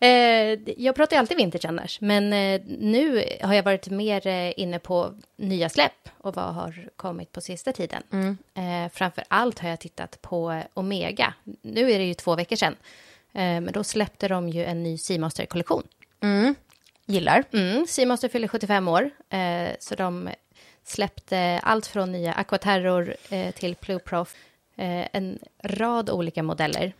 [0.00, 4.52] Eh, jag pratar ju alltid vintage annars, men eh, nu har jag varit mer eh,
[4.56, 8.02] inne på nya släpp och vad har kommit på sista tiden.
[8.54, 11.34] Eh, framför allt har jag tittat på Omega.
[11.62, 12.76] Nu är det ju två veckor sedan,
[13.32, 15.82] men då släppte de ju en ny Seamaster-kollektion.
[17.06, 17.44] Gillar.
[17.52, 19.10] Mm, Seamaster fyller 75 år,
[19.78, 20.30] så de
[20.88, 24.34] släppte allt från nya Aquaterror eh, till Blue Prof.
[24.76, 26.92] Eh, en rad olika modeller.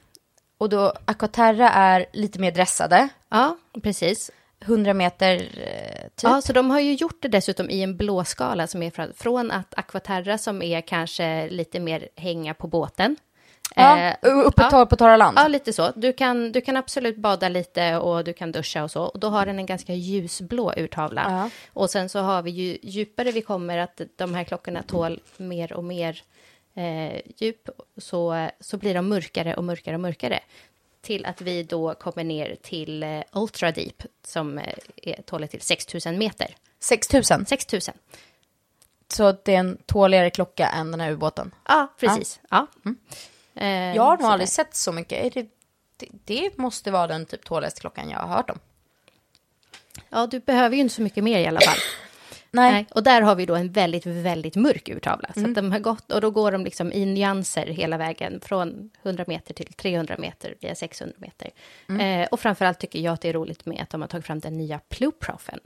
[0.58, 3.08] Och då Aquaterra är lite mer dressade.
[3.28, 4.30] Ja, precis.
[4.60, 6.22] 100 meter eh, typ.
[6.22, 9.12] Ja, så de har ju gjort det dessutom i en blå skala som är från,
[9.14, 13.16] från att Aquaterra som är kanske lite mer hänga på båten.
[13.76, 14.86] Ja, Eh, uppe ja.
[14.86, 15.38] på torra land.
[15.40, 15.92] Ja, lite så.
[15.96, 19.02] Du kan, du kan absolut bada lite och du kan duscha och så.
[19.02, 21.26] Och då har den en ganska ljusblå urtavla.
[21.28, 21.50] Ja.
[21.72, 25.72] Och sen så har vi ju djupare vi kommer att de här klockorna tål mer
[25.72, 26.22] och mer
[26.74, 30.40] eh, djup så, så blir de mörkare och mörkare och mörkare.
[31.00, 35.60] till att vi då kommer ner till eh, Ultra Deep som eh, är tålig till
[35.60, 36.54] 6000 meter.
[36.80, 37.46] 6000.
[37.46, 37.94] 6000.
[39.12, 41.54] Så det är en tåligare klocka än den här ubåten.
[41.68, 42.40] Ja, precis.
[42.50, 42.66] Ja.
[43.60, 45.34] Eh, Jag har nog aldrig sett så mycket.
[45.34, 45.46] Det,
[45.96, 48.58] det, det måste vara den typ tåligaste klockan jag har hört om.
[50.08, 51.76] Ja, du behöver ju inte så mycket mer i alla fall.
[52.50, 52.86] Nej.
[52.90, 55.28] Och där har vi då en väldigt, väldigt mörk urtavla.
[55.34, 58.90] Så att de har gått, och då går de liksom i nyanser hela vägen från
[59.02, 61.50] 100 meter till 300 meter via 600 meter.
[62.00, 64.40] Eh, och framförallt tycker jag att det är roligt med att de har tagit fram
[64.40, 65.60] den nya Pluprofen.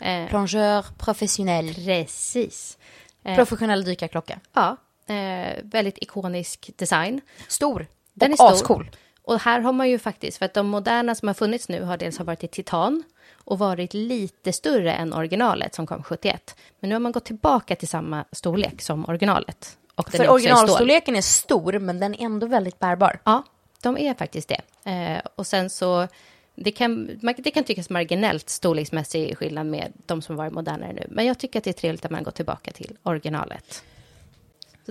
[0.00, 1.74] Eh, Plongeur professionell.
[1.74, 2.78] precis.
[3.24, 4.40] Eh, Professionell dykarklocka.
[4.52, 4.76] ja,
[5.08, 7.20] eh, väldigt ikonisk design.
[7.48, 7.86] Stor.
[8.14, 8.54] Den och är stor.
[8.54, 8.90] ascool.
[9.22, 11.96] Och här har man ju faktiskt, för att de moderna som har funnits nu har
[11.96, 13.02] dels har varit i titan
[13.44, 16.56] och varit lite större än originalet som kom 71.
[16.80, 19.78] Men nu har man gått tillbaka till samma storlek som originalet.
[19.94, 23.20] Och För originalstorleken är stor, men den är ändå väldigt bärbar.
[23.24, 23.42] Ja,
[23.82, 24.90] de är faktiskt det.
[24.90, 26.08] Eh, och sen så,
[26.54, 31.06] det kan, det kan tyckas marginellt storleksmässig skillnad med de som varit modernare nu.
[31.10, 33.84] Men jag tycker att det är trevligt att man går tillbaka till originalet.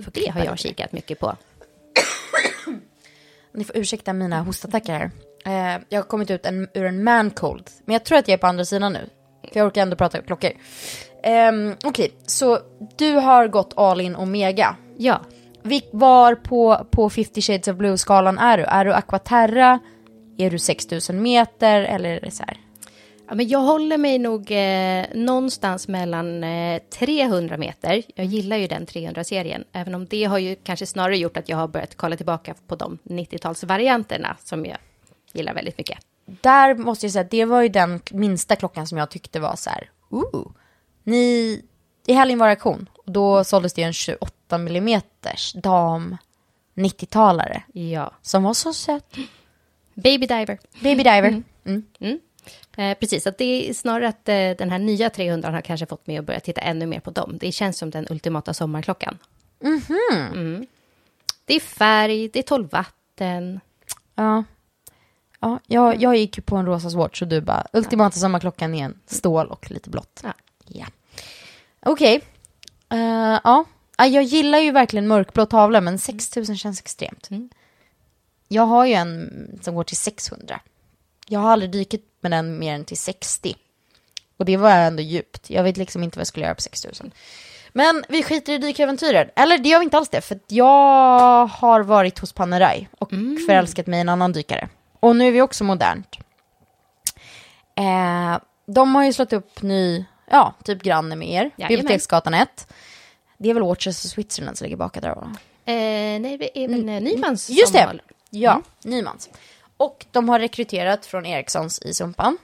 [0.04, 1.36] Så det har jag kikat mycket på.
[3.52, 5.10] Ni får ursäkta mina hostattacker här.
[5.44, 7.70] Eh, jag har kommit ut en, ur en man cold.
[7.84, 9.10] Men jag tror att jag är på andra sidan nu.
[9.52, 10.50] För jag orkar ändå prata klockor.
[11.50, 12.58] Um, Okej, så
[12.96, 14.76] du har gått all in omega.
[14.96, 15.20] Ja,
[15.62, 18.64] Vilk, var på, på 50 shades of blue-skalan är du?
[18.64, 19.78] Är du aquaterra?
[20.38, 21.80] Är du 6000 meter?
[21.80, 22.56] Eller är det så här?
[23.28, 28.02] Ja, men jag håller mig nog eh, någonstans mellan eh, 300 meter.
[28.14, 31.56] Jag gillar ju den 300-serien, även om det har ju kanske snarare gjort att jag
[31.56, 34.78] har börjat kolla tillbaka på de 90-talsvarianterna som jag
[35.32, 35.98] gillar väldigt mycket.
[36.26, 39.56] Där måste jag säga att det var ju den minsta klockan som jag tyckte var
[39.56, 39.90] så här.
[40.10, 40.46] Ooh.
[41.04, 41.62] Ni,
[42.06, 42.88] i helgen var auktion.
[43.06, 45.00] Och då såldes det en 28 mm
[45.54, 46.16] dam
[46.74, 47.62] 90-talare.
[47.72, 48.12] Ja.
[48.22, 49.16] Som var så söt.
[49.94, 50.58] Baby Diver.
[50.82, 51.42] Baby diver.
[51.64, 52.20] Mm.
[52.76, 56.06] Eh, precis, att det är snarare att eh, den här nya 300 har kanske fått
[56.06, 57.38] mig att börja titta ännu mer på dem.
[57.40, 59.18] Det känns som den ultimata sommarklockan.
[60.32, 60.66] Mm.
[61.44, 63.60] Det är färg, det är 12 vatten.
[64.14, 64.44] Ja.
[65.40, 68.84] Ja, jag, jag gick ju på en rosa swatch och du bara, ultimata sommarklockan är
[68.84, 70.20] en stål och lite blått.
[70.24, 70.32] Ja.
[70.66, 70.86] Ja.
[71.80, 72.20] Okej.
[72.88, 72.98] Eh,
[73.44, 73.64] ja.
[73.98, 77.30] Ja, Jag gillar ju verkligen mörkblå tavlor, men 6000 känns extremt.
[77.30, 77.48] Mm.
[78.48, 80.60] Jag har ju en som går till 600.
[81.26, 83.54] Jag har aldrig dykit med den mer än till 60.
[84.36, 85.50] Och det var ändå djupt.
[85.50, 87.12] Jag vet liksom inte vad jag skulle göra på 6000.
[87.72, 89.30] Men vi skiter i dykäventyren.
[89.36, 93.10] Eller det gör vi inte alls det, för jag har varit hos Panerai och
[93.46, 94.68] förälskat mig i en annan dykare.
[95.00, 96.16] Och nu är vi också modernt.
[97.74, 101.32] Eh, de har ju slått upp ny, ja, typ granne med er.
[101.32, 101.68] Jajamän.
[101.68, 102.68] Biblioteksgatan 1.
[103.38, 105.08] Det är väl Watches of Switzerland som ligger bak där?
[105.08, 108.00] Eh, nej, det är väl eh, Nymans Just det!
[108.30, 109.30] Ja, Nymans.
[109.78, 112.38] Och de har rekryterat från Ericssons i Sumpan.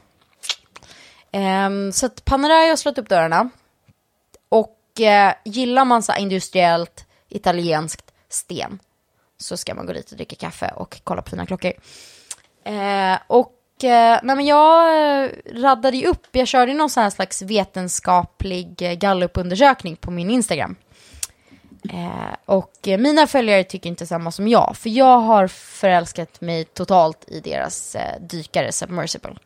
[1.33, 3.51] Um, ehm, så att Panerai har slått upp dörrarna.
[4.49, 8.79] Och uh, gillar man så här industriellt italienskt sten
[9.39, 11.73] så ska man gå dit och dricka kaffe och kolla på fina klockor.
[12.69, 17.11] Uh, och eh, nej men jag eh, raddade ju upp, jag körde någon sån här
[17.11, 20.77] slags vetenskaplig gallupundersökning på min Instagram.
[21.93, 26.65] Eh, och eh, mina följare tycker inte samma som jag, för jag har förälskat mig
[26.65, 29.37] totalt i deras eh, dykare Submersible.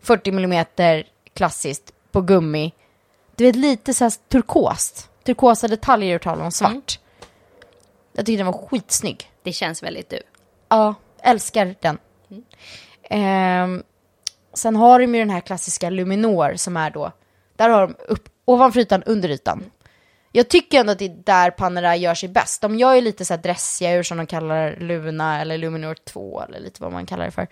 [0.00, 0.64] 40 mm
[1.34, 2.72] klassiskt på gummi.
[3.36, 5.10] Du vet lite så här turkost.
[5.24, 7.00] Turkosa detaljer ur tavlan och svart.
[8.12, 9.30] Jag tyckte den var skitsnygg.
[9.42, 10.20] Det känns väldigt du.
[10.68, 11.98] Ja, älskar den.
[13.02, 13.82] Ehm,
[14.54, 17.12] sen har de ju den här klassiska Luminor som är då,
[17.56, 19.70] där har de upp, ovanför ytan, under ytan.
[20.36, 22.60] Jag tycker ändå att det är där Panerai gör sig bäst.
[22.60, 26.42] De gör ju lite så här dressiga ur som de kallar Luna eller Luminor 2
[26.42, 27.46] eller lite vad man kallar det för.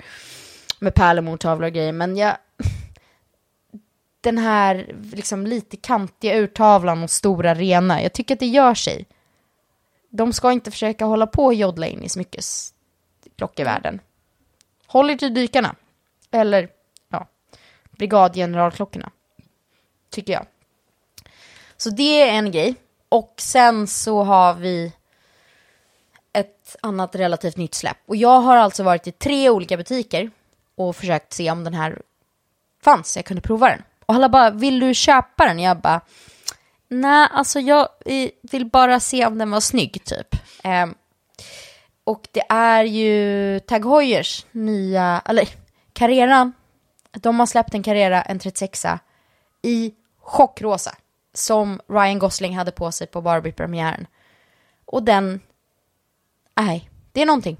[0.79, 2.37] Med pärlemortavlor och grejer, men jag...
[4.21, 9.07] Den här liksom lite kantiga urtavlan och stora rena, jag tycker att det gör sig.
[10.09, 14.01] De ska inte försöka hålla på och joddla in i smyckesklockevärlden.
[14.87, 15.75] Håll er till dykarna.
[16.31, 16.68] Eller,
[17.09, 17.27] ja,
[17.90, 19.11] brigadgeneralklockorna.
[20.11, 20.46] Tycker jag.
[21.83, 22.75] Så det är en grej.
[23.09, 24.93] Och sen så har vi
[26.33, 27.97] ett annat relativt nytt släpp.
[28.07, 30.31] Och jag har alltså varit i tre olika butiker
[30.77, 32.03] och försökt se om den här
[32.83, 33.83] fanns, jag kunde prova den.
[34.07, 35.59] Och alla bara, vill du köpa den?
[35.59, 36.01] Jag bara,
[36.89, 40.35] nej, alltså jag eh, vill bara se om den var snygg typ.
[40.65, 40.87] Eh,
[42.05, 45.49] och det är ju Tag Heuers nya, eller
[45.93, 46.53] Carrera.
[47.11, 48.99] De har släppt en Carrera, en 36a,
[49.63, 50.95] i chockrosa.
[51.35, 54.07] Som Ryan Gosling hade på sig på Barbie-premiären.
[54.85, 55.41] Och den,
[56.55, 57.57] nej, det är någonting.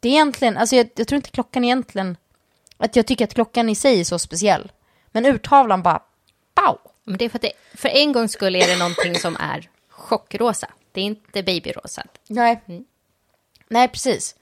[0.00, 2.16] Det är egentligen, alltså jag, jag tror inte klockan egentligen,
[2.76, 4.72] att jag tycker att klockan i sig är så speciell.
[5.06, 6.02] Men urtavlan bara,
[6.54, 6.78] pow!
[7.04, 9.70] Men det är för att det, för en gång skulle är det någonting som är
[9.88, 10.70] chockrosa.
[10.92, 12.02] Det är inte babyrosa.
[12.28, 12.60] Nej.
[13.68, 14.36] Nej, precis.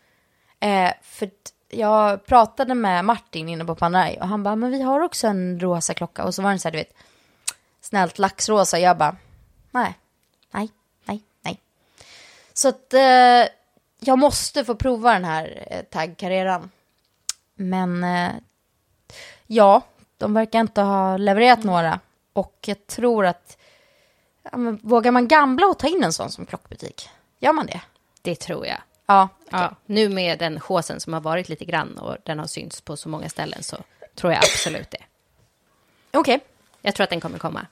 [0.61, 1.31] Eh, för
[1.69, 5.61] jag pratade med Martin inne på Panerai och han bara, men vi har också en
[5.61, 6.25] rosa klocka.
[6.25, 6.95] Och så var den så här, du vet,
[7.91, 8.79] snällt laxrosa.
[8.79, 9.17] Jag bara,
[9.71, 9.95] nej,
[10.51, 10.69] nej,
[11.05, 11.61] nej, nej.
[12.53, 13.53] Så att eh,
[14.01, 16.71] jag måste få prova den här eh, taggkarriären.
[17.55, 18.31] Men eh,
[19.47, 19.83] ja,
[20.19, 22.01] de verkar inte ha levererat några.
[22.33, 23.59] Och jag tror att,
[24.43, 27.09] ja, men, vågar man gambla och ta in en sån som klockbutik?
[27.39, 27.81] Gör man det?
[28.23, 28.79] Det tror jag.
[29.07, 32.81] Ja, Ja, nu med den håsen som har varit lite grann och den har synts
[32.81, 33.77] på så många ställen så
[34.15, 35.03] tror jag absolut det.
[36.19, 36.41] okej.
[36.83, 37.67] Jag tror att den kommer komma.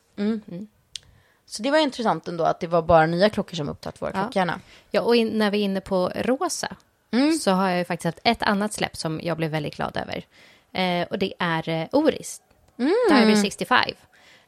[1.47, 4.23] Så det var intressant ändå att det var bara nya klockor som upptagit våra Ja.
[4.23, 4.61] klockhjärna.
[4.91, 6.77] Ja, och in, när vi är inne på rosa
[7.41, 10.25] så har jag ju faktiskt haft ett annat släpp som jag blev väldigt glad över.
[10.73, 12.43] Eh, och det är eh, Oris,
[12.77, 13.79] Diver 65.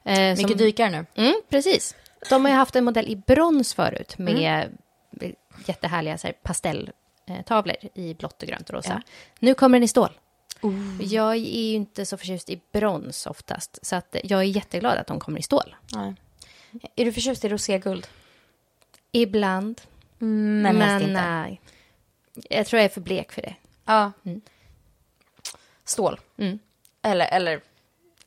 [0.04, 1.06] Eh, Mycket som, dykare nu.
[1.24, 1.94] Mm, precis.
[2.28, 4.68] De har ju haft en modell i brons förut med
[5.20, 5.30] eh,
[5.66, 9.02] jättehärliga så här, pastelltavlor i blått och grönt och rosa.
[9.38, 10.10] Nu kommer den i stål.
[11.00, 15.06] Jag är ju inte så förtjust i brons oftast, så att jag är jätteglad att
[15.06, 15.76] de kommer i stål.
[15.92, 16.14] Nej.
[16.96, 18.06] Är du förtjust i roséguld?
[19.12, 19.80] Ibland,
[20.20, 21.22] Mm, men helst inte.
[21.22, 21.60] nej.
[22.50, 23.54] Jag tror jag är för blek för det.
[23.84, 24.12] Ja.
[25.84, 26.20] Stål.
[26.36, 26.58] Mm.
[27.02, 27.60] Eller, eller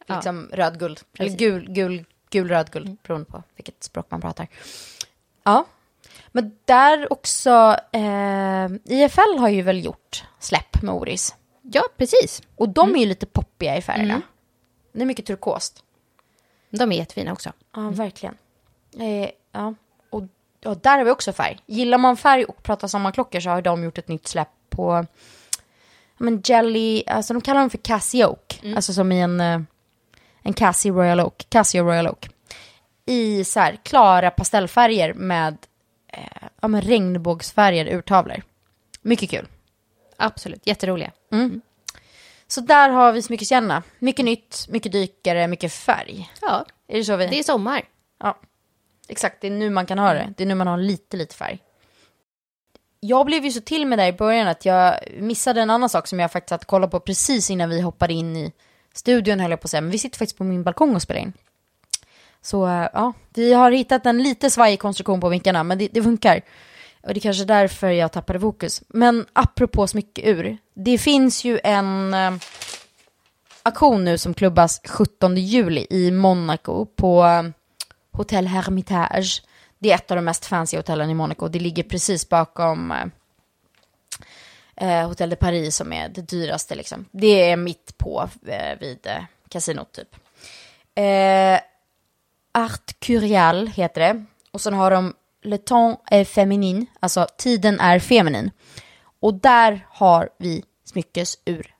[0.07, 0.99] liksom rödguld.
[1.17, 4.47] Eller gul, gul, gul rödguld, beroende på vilket språk man pratar.
[5.43, 5.65] Ja.
[6.31, 11.35] Men där också, eh, IFL har ju väl gjort släpp med Oris.
[11.63, 12.41] Ja, precis.
[12.55, 14.21] Och de är ju lite poppiga i färgerna.
[14.91, 15.83] Det är mycket turkost.
[16.69, 17.51] De är jättefina också.
[17.75, 18.37] Ja, verkligen.
[18.99, 19.73] Eh, ja.
[20.09, 20.23] Och,
[20.65, 21.59] och där har vi också färg.
[21.65, 25.05] Gillar man färg och pratar samma klockor så har de gjort ett nytt släpp på
[26.17, 28.61] men Jelly, alltså de kallar dem för Cassie Oak.
[28.75, 29.61] Alltså som i en, eh,
[30.41, 31.45] en Cassie Royal Oak.
[31.49, 32.29] Casio Royal Oak.
[33.05, 35.57] I så här klara pastellfärger med
[36.07, 38.41] eh, ja, men regnbågsfärgade urtavlor.
[39.01, 39.47] Mycket kul.
[40.23, 41.11] Absolut, jätteroliga.
[42.47, 43.83] Så där har vi smyckeskärnorna.
[43.99, 46.31] Mycket nytt, mycket dykare, mycket färg.
[46.41, 47.27] Ja, Är det så vi...
[47.27, 47.81] det är sommar.
[48.19, 48.39] Ja,
[49.07, 49.41] exakt.
[49.41, 50.33] Det är nu man kan ha det.
[50.37, 51.59] Det är nu man har lite, lite färg.
[52.99, 56.07] Jag blev ju så till med där i början att jag missade en annan sak
[56.07, 58.51] som jag faktiskt hade kollat på precis innan vi hoppade in i
[58.93, 59.81] studion höll jag på att säga.
[59.81, 61.33] Men vi sitter faktiskt på min balkong och spelar in.
[62.41, 66.03] Så eh, ja, vi har hittat en lite svajig konstruktion på vinkarna, men det, det
[66.03, 66.41] funkar.
[67.03, 68.83] Och det är kanske därför jag tappade fokus.
[68.87, 72.33] Men apropå smyckeur, det finns ju en eh,
[73.63, 77.43] aktion nu som klubbas 17 juli i Monaco på eh,
[78.11, 79.43] Hotel Hermitage.
[79.79, 81.47] Det är ett av de mest fancy hotellen i Monaco.
[81.47, 83.05] Det ligger precis bakom eh,
[84.75, 86.75] eh, Hotel de Paris som är det dyraste.
[86.75, 87.05] Liksom.
[87.11, 90.15] Det är mitt på eh, vid eh, kasinot typ.
[90.95, 91.59] Eh,
[92.63, 94.25] Art Curial heter det.
[94.51, 95.13] Och sen har de
[95.43, 98.51] Le temps est féminin, alltså tiden är feminin.
[99.19, 101.75] Och där har vi smyckesur.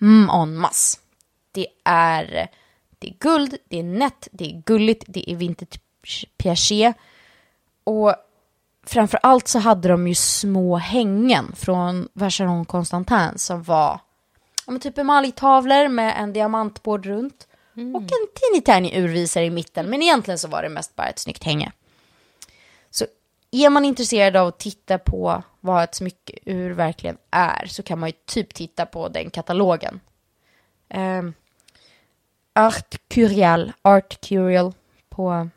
[0.00, 0.98] Mm, en masse.
[1.52, 2.48] Det är,
[2.98, 6.96] det är guld, det är nätt, det är gulligt, det är vintage piaget.
[7.84, 8.14] Och
[8.86, 14.00] framför allt så hade de ju små hängen från Vacheron Constantin som var
[14.66, 17.48] ja, typ emaljtavlor med en diamantbord runt.
[17.74, 19.90] Och en teeny tiny urvisare i mitten.
[19.90, 21.72] Men egentligen så var det mest bara ett snyggt hänge.
[23.54, 28.08] Är man intresserad av att titta på vad ett smyckeur verkligen är så kan man
[28.08, 30.00] ju typ titta på den katalogen.
[30.94, 31.34] Um,
[32.52, 34.72] Art Curial, Art Curial
[35.08, 35.48] på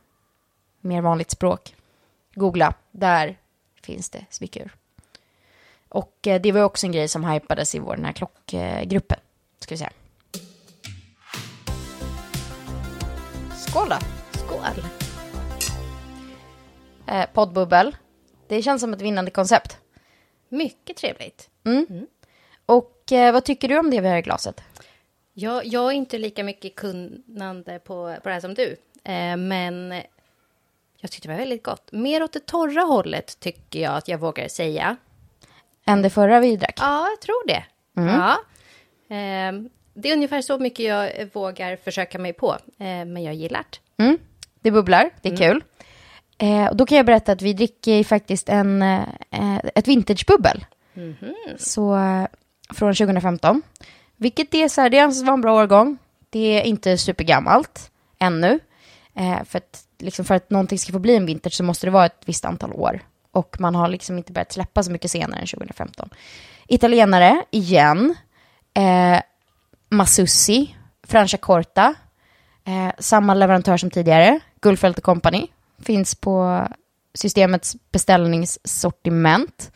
[0.81, 1.75] mer vanligt språk.
[2.33, 3.37] Googla, där
[3.81, 4.71] finns det smyckeur.
[5.89, 9.19] Och eh, det var också en grej som hypades i vår den här klockgruppen.
[9.59, 9.91] Ska vi säga.
[13.55, 13.97] Skål då!
[14.39, 15.04] Skål!
[17.07, 17.95] Eh, poddbubbel.
[18.47, 19.77] Det känns som ett vinnande koncept.
[20.49, 21.49] Mycket trevligt.
[22.65, 24.61] Och eh, vad tycker du om det vi har i glaset?
[25.33, 28.75] Jag, jag är inte lika mycket kunnande på, på det här som du.
[29.03, 30.01] Eh, men
[30.99, 31.91] jag tyckte det var väldigt gott.
[31.91, 34.97] Mer åt det torra hållet tycker jag att jag vågar säga.
[35.85, 36.75] Än det förra vi drack?
[36.77, 37.63] Ja, jag tror det.
[37.93, 38.37] Ja.
[39.15, 39.53] Eh,
[39.93, 42.51] det är ungefär så mycket jag vågar försöka mig på.
[42.77, 44.03] Eh, men jag gillar det.
[44.03, 44.17] Mm.
[44.59, 45.63] Det bubblar, det är kul.
[46.37, 50.65] Eh, och då kan jag berätta att vi dricker faktiskt en, eh, ett vintagebubbel.
[51.57, 52.25] Så eh,
[52.73, 53.61] från 2015.
[54.17, 55.97] Vilket är så här, det anses vara en bra årgång.
[56.29, 58.59] Det är inte supergammalt ännu.
[59.15, 61.91] Eh, för, att, liksom för att någonting ska få bli en vintage så måste det
[61.91, 62.99] vara ett visst antal år.
[63.31, 66.09] och man har liksom inte börjat släppa så mycket senare än 2015.
[66.67, 68.15] Italienare, igen.
[68.73, 69.21] Eh,
[69.89, 70.75] Masussi,
[71.07, 71.93] Franciacorta,
[72.65, 75.47] eh, samma leverantör som tidigare, Gullfelt Company,
[75.79, 76.67] finns på
[77.13, 79.71] systemets beställningssortiment.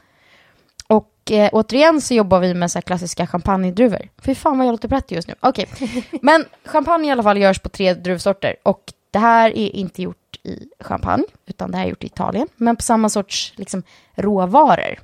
[0.87, 4.09] Och eh, återigen så jobbar vi med så här klassiska champagnedruvor.
[4.21, 5.35] Fy fan vad jag låter brett just nu.
[5.39, 5.69] Okej,
[6.21, 8.55] men champagne i alla fall görs på tre druvsorter.
[8.63, 12.47] Och det här är inte gjort i champagne, utan det här är gjort i Italien.
[12.55, 13.83] Men på samma sorts liksom,
[14.15, 14.99] råvaror.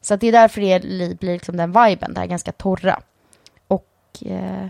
[0.00, 0.80] Så det är därför det
[1.20, 3.00] blir liksom den viben, det här ganska torra.
[3.68, 4.66] Och eh,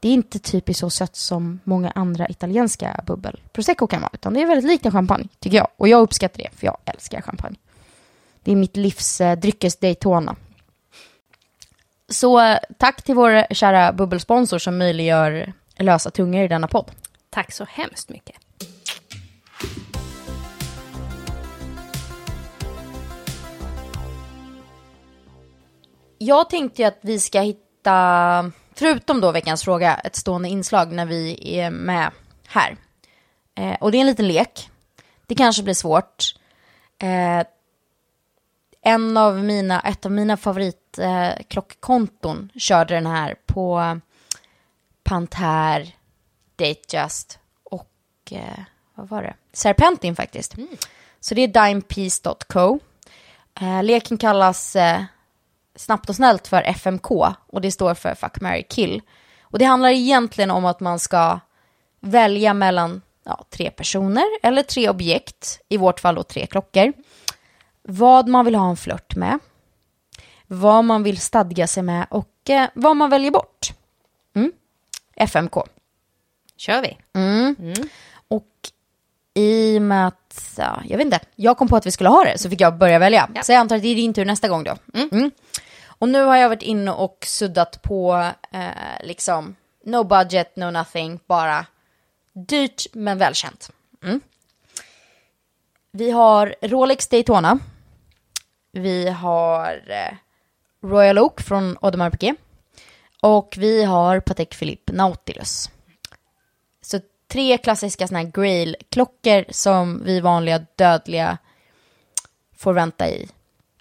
[0.00, 4.34] det är inte typiskt så sött som många andra italienska bubbel prosecco kan vara, utan
[4.34, 5.68] det är väldigt likt en champagne, tycker jag.
[5.76, 7.56] Och jag uppskattar det, för jag älskar champagne.
[8.42, 10.36] Det är mitt livs eh, dryckes Daytona.
[12.08, 16.90] Så tack till vår kära bubbelsponsor som möjliggör lösa tungor i denna podd.
[17.30, 18.36] Tack så hemskt mycket.
[26.18, 31.06] Jag tänkte ju att vi ska hitta, förutom då veckans fråga, ett stående inslag när
[31.06, 32.10] vi är med
[32.46, 32.76] här.
[33.54, 34.70] Eh, och det är en liten lek.
[35.26, 36.34] Det kanske blir svårt.
[36.98, 37.42] Eh,
[38.82, 44.00] en av mina, ett av mina favoritklockkonton eh, körde den här på
[45.02, 45.94] Panther,
[46.56, 47.92] Datejust och
[48.30, 48.60] eh,
[48.94, 49.34] vad var det?
[49.52, 50.56] Serpentin faktiskt.
[50.56, 50.68] Mm.
[51.20, 52.78] Så det är dimepiece.co.
[53.60, 55.02] Eh, leken kallas eh,
[55.76, 57.10] snabbt och snällt för FMK
[57.46, 59.02] och det står för Fuck, Mary Kill.
[59.42, 61.40] Och det handlar egentligen om att man ska
[62.00, 66.92] välja mellan ja, tre personer eller tre objekt, i vårt fall då tre klockor.
[67.82, 69.38] Vad man vill ha en flört med,
[70.46, 73.72] vad man vill stadga sig med och eh, vad man väljer bort.
[74.34, 74.52] Mm.
[75.16, 75.54] FMK.
[76.56, 76.98] Kör vi.
[77.12, 77.56] Mm.
[77.58, 77.88] Mm.
[79.34, 82.24] I och med att, ja, jag vet inte, jag kom på att vi skulle ha
[82.24, 83.28] det så fick jag börja välja.
[83.34, 83.42] Ja.
[83.42, 84.76] Så jag antar att det är din tur nästa gång då.
[84.94, 85.08] Mm.
[85.12, 85.30] mm.
[86.00, 91.20] Och nu har jag varit inne och suddat på eh, liksom no budget, no nothing,
[91.26, 91.66] bara
[92.32, 93.70] dyrt men välkänt.
[94.04, 94.20] Mm.
[95.92, 97.58] Vi har Rolex Daytona.
[98.72, 100.16] Vi har eh,
[100.88, 102.36] Royal Oak från Audemars Piguet.
[103.22, 105.70] Och vi har Patek Philippe Nautilus.
[107.30, 111.38] Tre klassiska såna här Grail-klockor som vi vanliga dödliga
[112.56, 113.28] får vänta i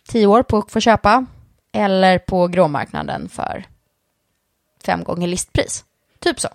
[0.07, 1.25] tio år på att få köpa.
[1.71, 3.65] Eller på gråmarknaden för
[4.85, 5.85] fem gånger listpris.
[6.19, 6.49] Typ så.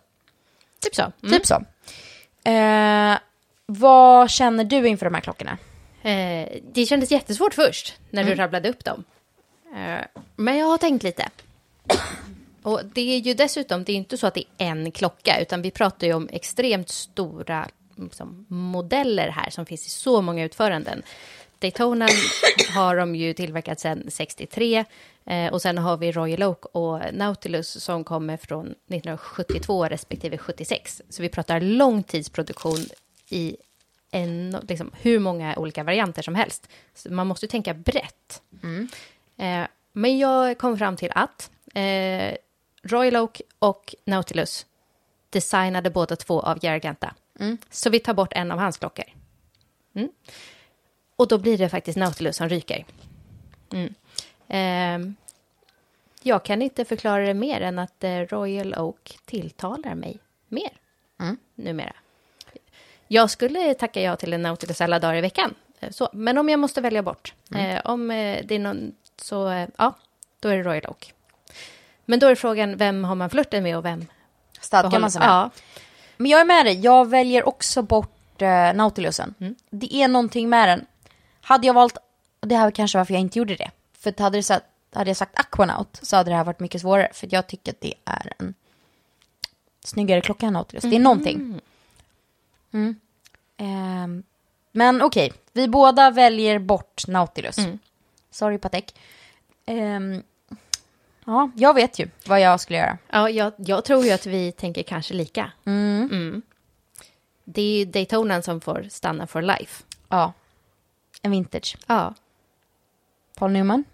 [0.81, 1.03] Typ så.
[1.03, 1.35] Mm.
[1.35, 1.65] Typ så.
[2.51, 3.19] Eh,
[3.67, 5.59] vad känner du inför de här klockorna?
[6.03, 8.37] Eh, det kändes jättesvårt först när mm.
[8.37, 9.05] du rabblade upp dem.
[9.77, 10.05] Eh,
[10.37, 11.29] men jag har tänkt lite.
[12.65, 15.63] Och det är ju dessutom, det är inte så att det är en klocka, utan
[15.63, 21.03] vi pratar ju om extremt stora liksom, modeller här som finns i så många utföranden.
[21.59, 22.09] Daytona
[22.75, 24.85] har de ju tillverkat sedan 63
[25.25, 31.03] eh, och sen har vi Royal Oak och Nautilus som kommer från 1972 respektive 76.
[31.09, 32.87] Så vi pratar långtidsproduktion
[33.29, 33.57] i
[34.11, 36.69] en, liksom, hur många olika varianter som helst.
[36.95, 38.43] Så man måste ju tänka brett.
[38.63, 38.89] Mm.
[39.37, 42.35] Eh, men jag kom fram till att eh,
[42.85, 44.67] Royal Oak och Nautilus
[45.31, 47.15] designade båda två av Garganta.
[47.41, 47.59] Mm.
[47.71, 49.05] Så vi tar bort en av hans klockor.
[49.95, 50.09] Mm.
[51.17, 52.85] Och då blir det faktiskt Nautilus som ryker.
[53.73, 53.95] Mm.
[54.49, 55.15] Eh,
[56.23, 60.19] jag kan inte förklara det mer än att eh, Royal Oak tilltalar mig
[60.49, 60.73] mer
[61.21, 61.37] mm.
[61.55, 61.95] numera.
[63.09, 65.55] Jag skulle tacka ja till en Nautilus alla dagar i veckan.
[65.81, 67.71] Eh, så, men om jag måste välja bort, mm.
[67.71, 69.95] eh, om eh, det är någon, så ja,
[70.41, 71.15] då är det Royal Oak.
[72.05, 74.07] Men då är frågan, vem har man flörten med och vem
[74.61, 75.29] stadgar man sig med?
[75.29, 75.51] Ja.
[76.17, 79.35] Men jag är med dig, jag väljer också bort eh, Nautilusen.
[79.41, 79.55] Mm.
[79.71, 80.87] Det är någonting med den.
[81.41, 81.99] Hade jag valt,
[82.41, 83.71] det här är kanske varför jag inte gjorde det.
[83.99, 87.09] För hade, det sagt, hade jag sagt Aquanaut så hade det här varit mycket svårare.
[87.13, 88.55] För jag tycker att det är en
[89.85, 90.85] snyggare klocka än Nautilus.
[90.85, 90.91] Mm.
[90.91, 91.61] Det är någonting.
[92.73, 92.97] Mm.
[93.59, 94.23] Um,
[94.73, 95.39] men okej, okay.
[95.53, 97.59] vi båda väljer bort Nautilus.
[97.59, 97.79] Mm.
[98.31, 98.95] Sorry Patek.
[99.67, 100.23] Um,
[101.25, 102.99] ja, jag vet ju vad jag skulle göra.
[103.11, 105.53] Ja, jag, jag tror ju att vi tänker kanske lika.
[105.65, 106.09] Mm.
[106.13, 106.43] Mm.
[107.45, 109.85] Det är ju Daytonan som får stanna for life.
[110.09, 110.33] Ja,
[111.23, 111.77] en vintage.
[111.87, 112.15] Ja.
[113.35, 113.85] Paul Newman?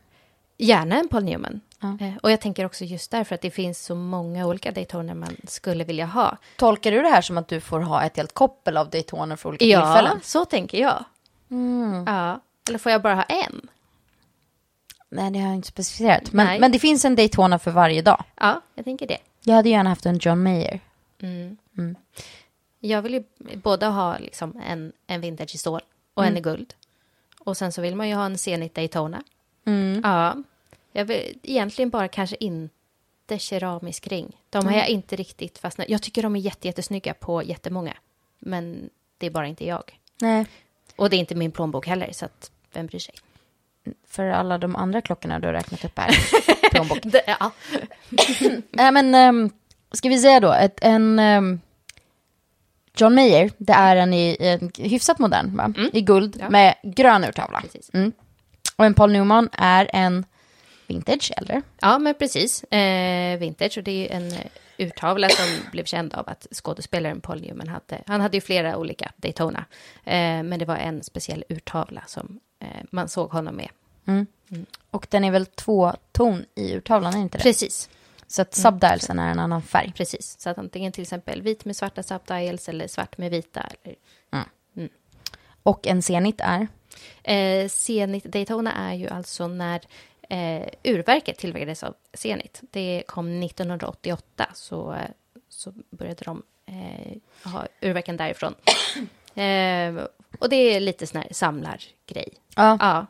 [0.57, 1.61] Gärna en Paul Newman.
[1.81, 1.97] Ja.
[2.01, 5.37] Eh, och jag tänker också just därför att det finns så många olika Daytoner man
[5.45, 6.37] skulle vilja ha.
[6.57, 9.49] Tolkar du det här som att du får ha ett helt koppel av Daytoner för
[9.49, 10.13] olika ja, tillfällen?
[10.15, 11.05] Ja, så tänker jag.
[11.51, 12.05] Mm.
[12.07, 12.41] Ja.
[12.69, 13.69] Eller får jag bara ha en?
[15.13, 16.33] Nej, det har jag inte specificerat.
[16.33, 18.25] Men, men det finns en Daytona för varje dag.
[18.37, 19.19] Ja, jag tänker det.
[19.45, 20.81] Jag hade gärna haft en John Mayer.
[21.23, 21.57] Mm.
[21.79, 21.97] Mm.
[22.81, 23.25] Jag vill ju
[23.57, 25.81] både ha liksom en, en vintage i stål
[26.15, 26.33] och mm.
[26.33, 26.75] en i guld.
[27.39, 29.23] Och sen så vill man ju ha en Zenit Daytona.
[29.65, 30.01] Mm.
[30.05, 30.37] Ja.
[30.93, 34.37] Jag vill egentligen bara kanske inte keramisk ring.
[34.51, 35.89] De har jag inte riktigt fastnat.
[35.89, 37.95] Jag tycker de är jätte, jättesnygga på jättemånga.
[38.39, 39.99] Men det är bara inte jag.
[40.21, 40.47] Nej,
[40.97, 43.15] Och det är inte min plånbok heller, så att vem bryr sig?
[44.09, 46.11] För alla de andra klockorna du har räknat upp här.
[46.71, 46.99] Plånbok.
[47.03, 47.51] Det, ja.
[48.71, 49.51] Nej men, um,
[49.93, 51.61] ska vi säga då, ett, en ehm,
[52.97, 55.75] John Mayer, det är en, i, en hyfsat modern, va?
[55.93, 56.51] I guld Ja.
[56.51, 57.63] med grön urtavla.
[57.95, 58.13] Mm.
[58.77, 60.25] Och en Paul Newman är en
[60.87, 61.63] vintage, eller?
[61.81, 62.65] ja, men precis.
[62.65, 64.33] Eh, vintage, och det är en
[64.81, 68.03] urtavla som blev känd av att skådespelaren Paul Newman hade.
[68.07, 69.65] Han hade ju flera olika Daytona,
[70.05, 73.69] eh, men det var en speciell urtavla som eh, man såg honom med.
[74.91, 77.43] Och den är väl två ton i urtavlan, är inte det?
[77.43, 77.91] Precis.
[78.27, 79.93] Så att subdialsen är en annan färg.
[79.97, 83.67] Precis, så att antingen till exempel vit med svarta subdials eller svart med vita.
[83.85, 83.97] Eller,
[85.63, 86.69] Och en Zenit är?
[87.23, 89.81] eh, Zenit Daytona är ju alltså när
[90.31, 92.61] eh, urverket tillverkades av Zenit.
[92.71, 94.99] Det kom 1988, så, eh,
[95.49, 98.55] så började de eh, ha urverken därifrån.
[99.35, 100.05] eh,
[100.39, 102.29] och det är lite sån här samlargrej.
[102.57, 102.79] Ja.
[102.81, 103.07] Ja,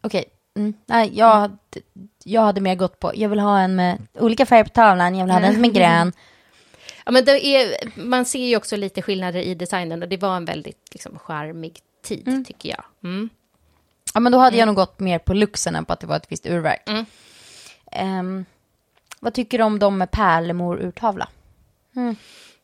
[0.00, 0.24] Okej.
[0.54, 0.74] Mm.
[0.86, 1.58] Nej, jag,
[2.24, 5.24] jag hade mer gått på, jag vill ha en med olika färger på tavlan, jag
[5.24, 6.12] vill ha den som är grön.
[7.04, 10.36] ja men det är, man ser ju också lite skillnader i designen och det var
[10.36, 12.84] en väldigt liksom, charmig tid, tycker jag.
[13.04, 13.30] Mm.
[14.14, 16.16] Ja, men då hade jag nog gått mer på luxen än på att det var
[16.16, 16.82] ett visst urverk.
[16.88, 17.04] Mm.
[17.92, 18.44] Ehm,
[19.20, 21.28] vad tycker du om de med pärlemor-urtavla?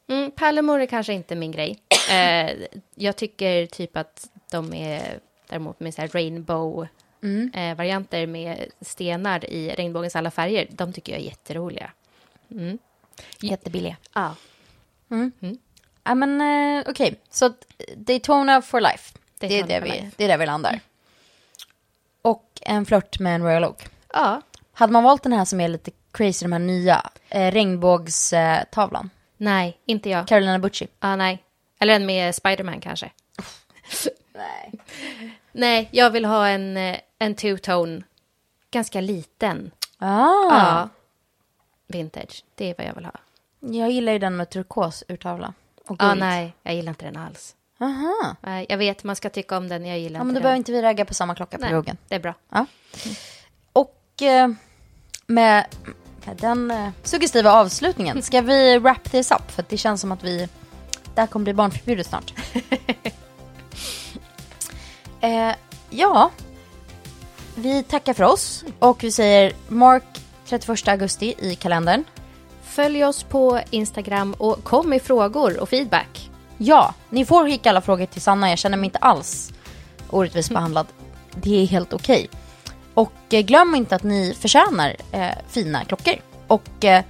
[0.09, 1.79] Mm, pärlemor är kanske inte min grej.
[2.11, 2.51] Eh,
[2.95, 5.19] jag tycker typ att de är
[5.49, 10.67] däremot med så här rainbow-varianter med stenar i regnbågens alla färger.
[10.71, 11.91] De tycker jag är jätteroliga.
[13.41, 13.97] Jättebilliga.
[14.13, 14.35] Ja.
[16.05, 17.21] Ja, men eh, okej.
[17.31, 17.67] Så att
[17.97, 19.19] Daytona for life.
[19.39, 20.11] det, är Daytona det, vi, life.
[20.17, 20.81] det är där vi landar.
[22.23, 23.89] Och en flört med en Royal Oak.
[24.13, 24.43] ja.
[24.73, 29.11] Hade man valt den här som är lite crazy, de här nya, eh, regnbågstavlan.
[29.37, 30.29] Nej, inte jag.
[30.29, 30.89] Carolina Bucci.
[31.01, 31.45] Ja, nej.
[31.79, 33.11] Eller en med Spiderman kanske.
[34.35, 34.73] Nej.
[35.53, 38.03] Nej, jag vill ha en, eh, en two-tone.
[38.71, 39.71] Ganska liten.
[39.99, 40.89] Ah, Ja.
[41.87, 42.45] Vintage.
[42.55, 43.13] Det är vad jag vill ha.
[43.61, 45.55] Jag gillar ju den med turkos urtavla.
[45.87, 46.21] Och Ja, guld.
[46.21, 46.55] nej.
[46.63, 47.55] Jag gillar inte den alls.
[47.81, 48.37] Aha.
[48.41, 49.87] Nej, Jag vet, man ska tycka om den.
[49.87, 50.43] Jag gillar Ja, men då den.
[50.43, 51.97] behöver inte vi ragga på samma klocka på Nej, krogen.
[52.09, 52.35] det är bra.
[52.51, 52.67] Ja.
[53.73, 54.49] Och eh,
[55.27, 55.67] med,
[56.25, 60.25] med den eh, suggestiva avslutningen ska vi wrap this up för det känns som att
[60.25, 60.49] vi,
[61.15, 62.35] det här kommer bli barnförbjudet snart.
[65.21, 65.53] eh,
[65.91, 66.31] ja,
[67.55, 70.05] vi tackar för oss och vi säger mark
[70.47, 72.05] 31 augusti i kalendern.
[72.63, 76.31] Följ oss på Instagram och kom med frågor och feedback.
[76.59, 78.51] Ja, ni får skicka alla frågor till Sanna.
[78.51, 79.53] Jag känner mig inte alls
[80.11, 80.87] orättvist behandlad.
[81.35, 82.29] Det är helt okej.
[82.95, 86.15] Och eh, glöm inte att ni förtjänar eh, fina klockor.
[86.47, 87.05] Och eh,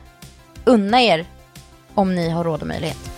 [0.64, 1.26] unna er
[1.94, 3.17] om ni har råd och möjlighet.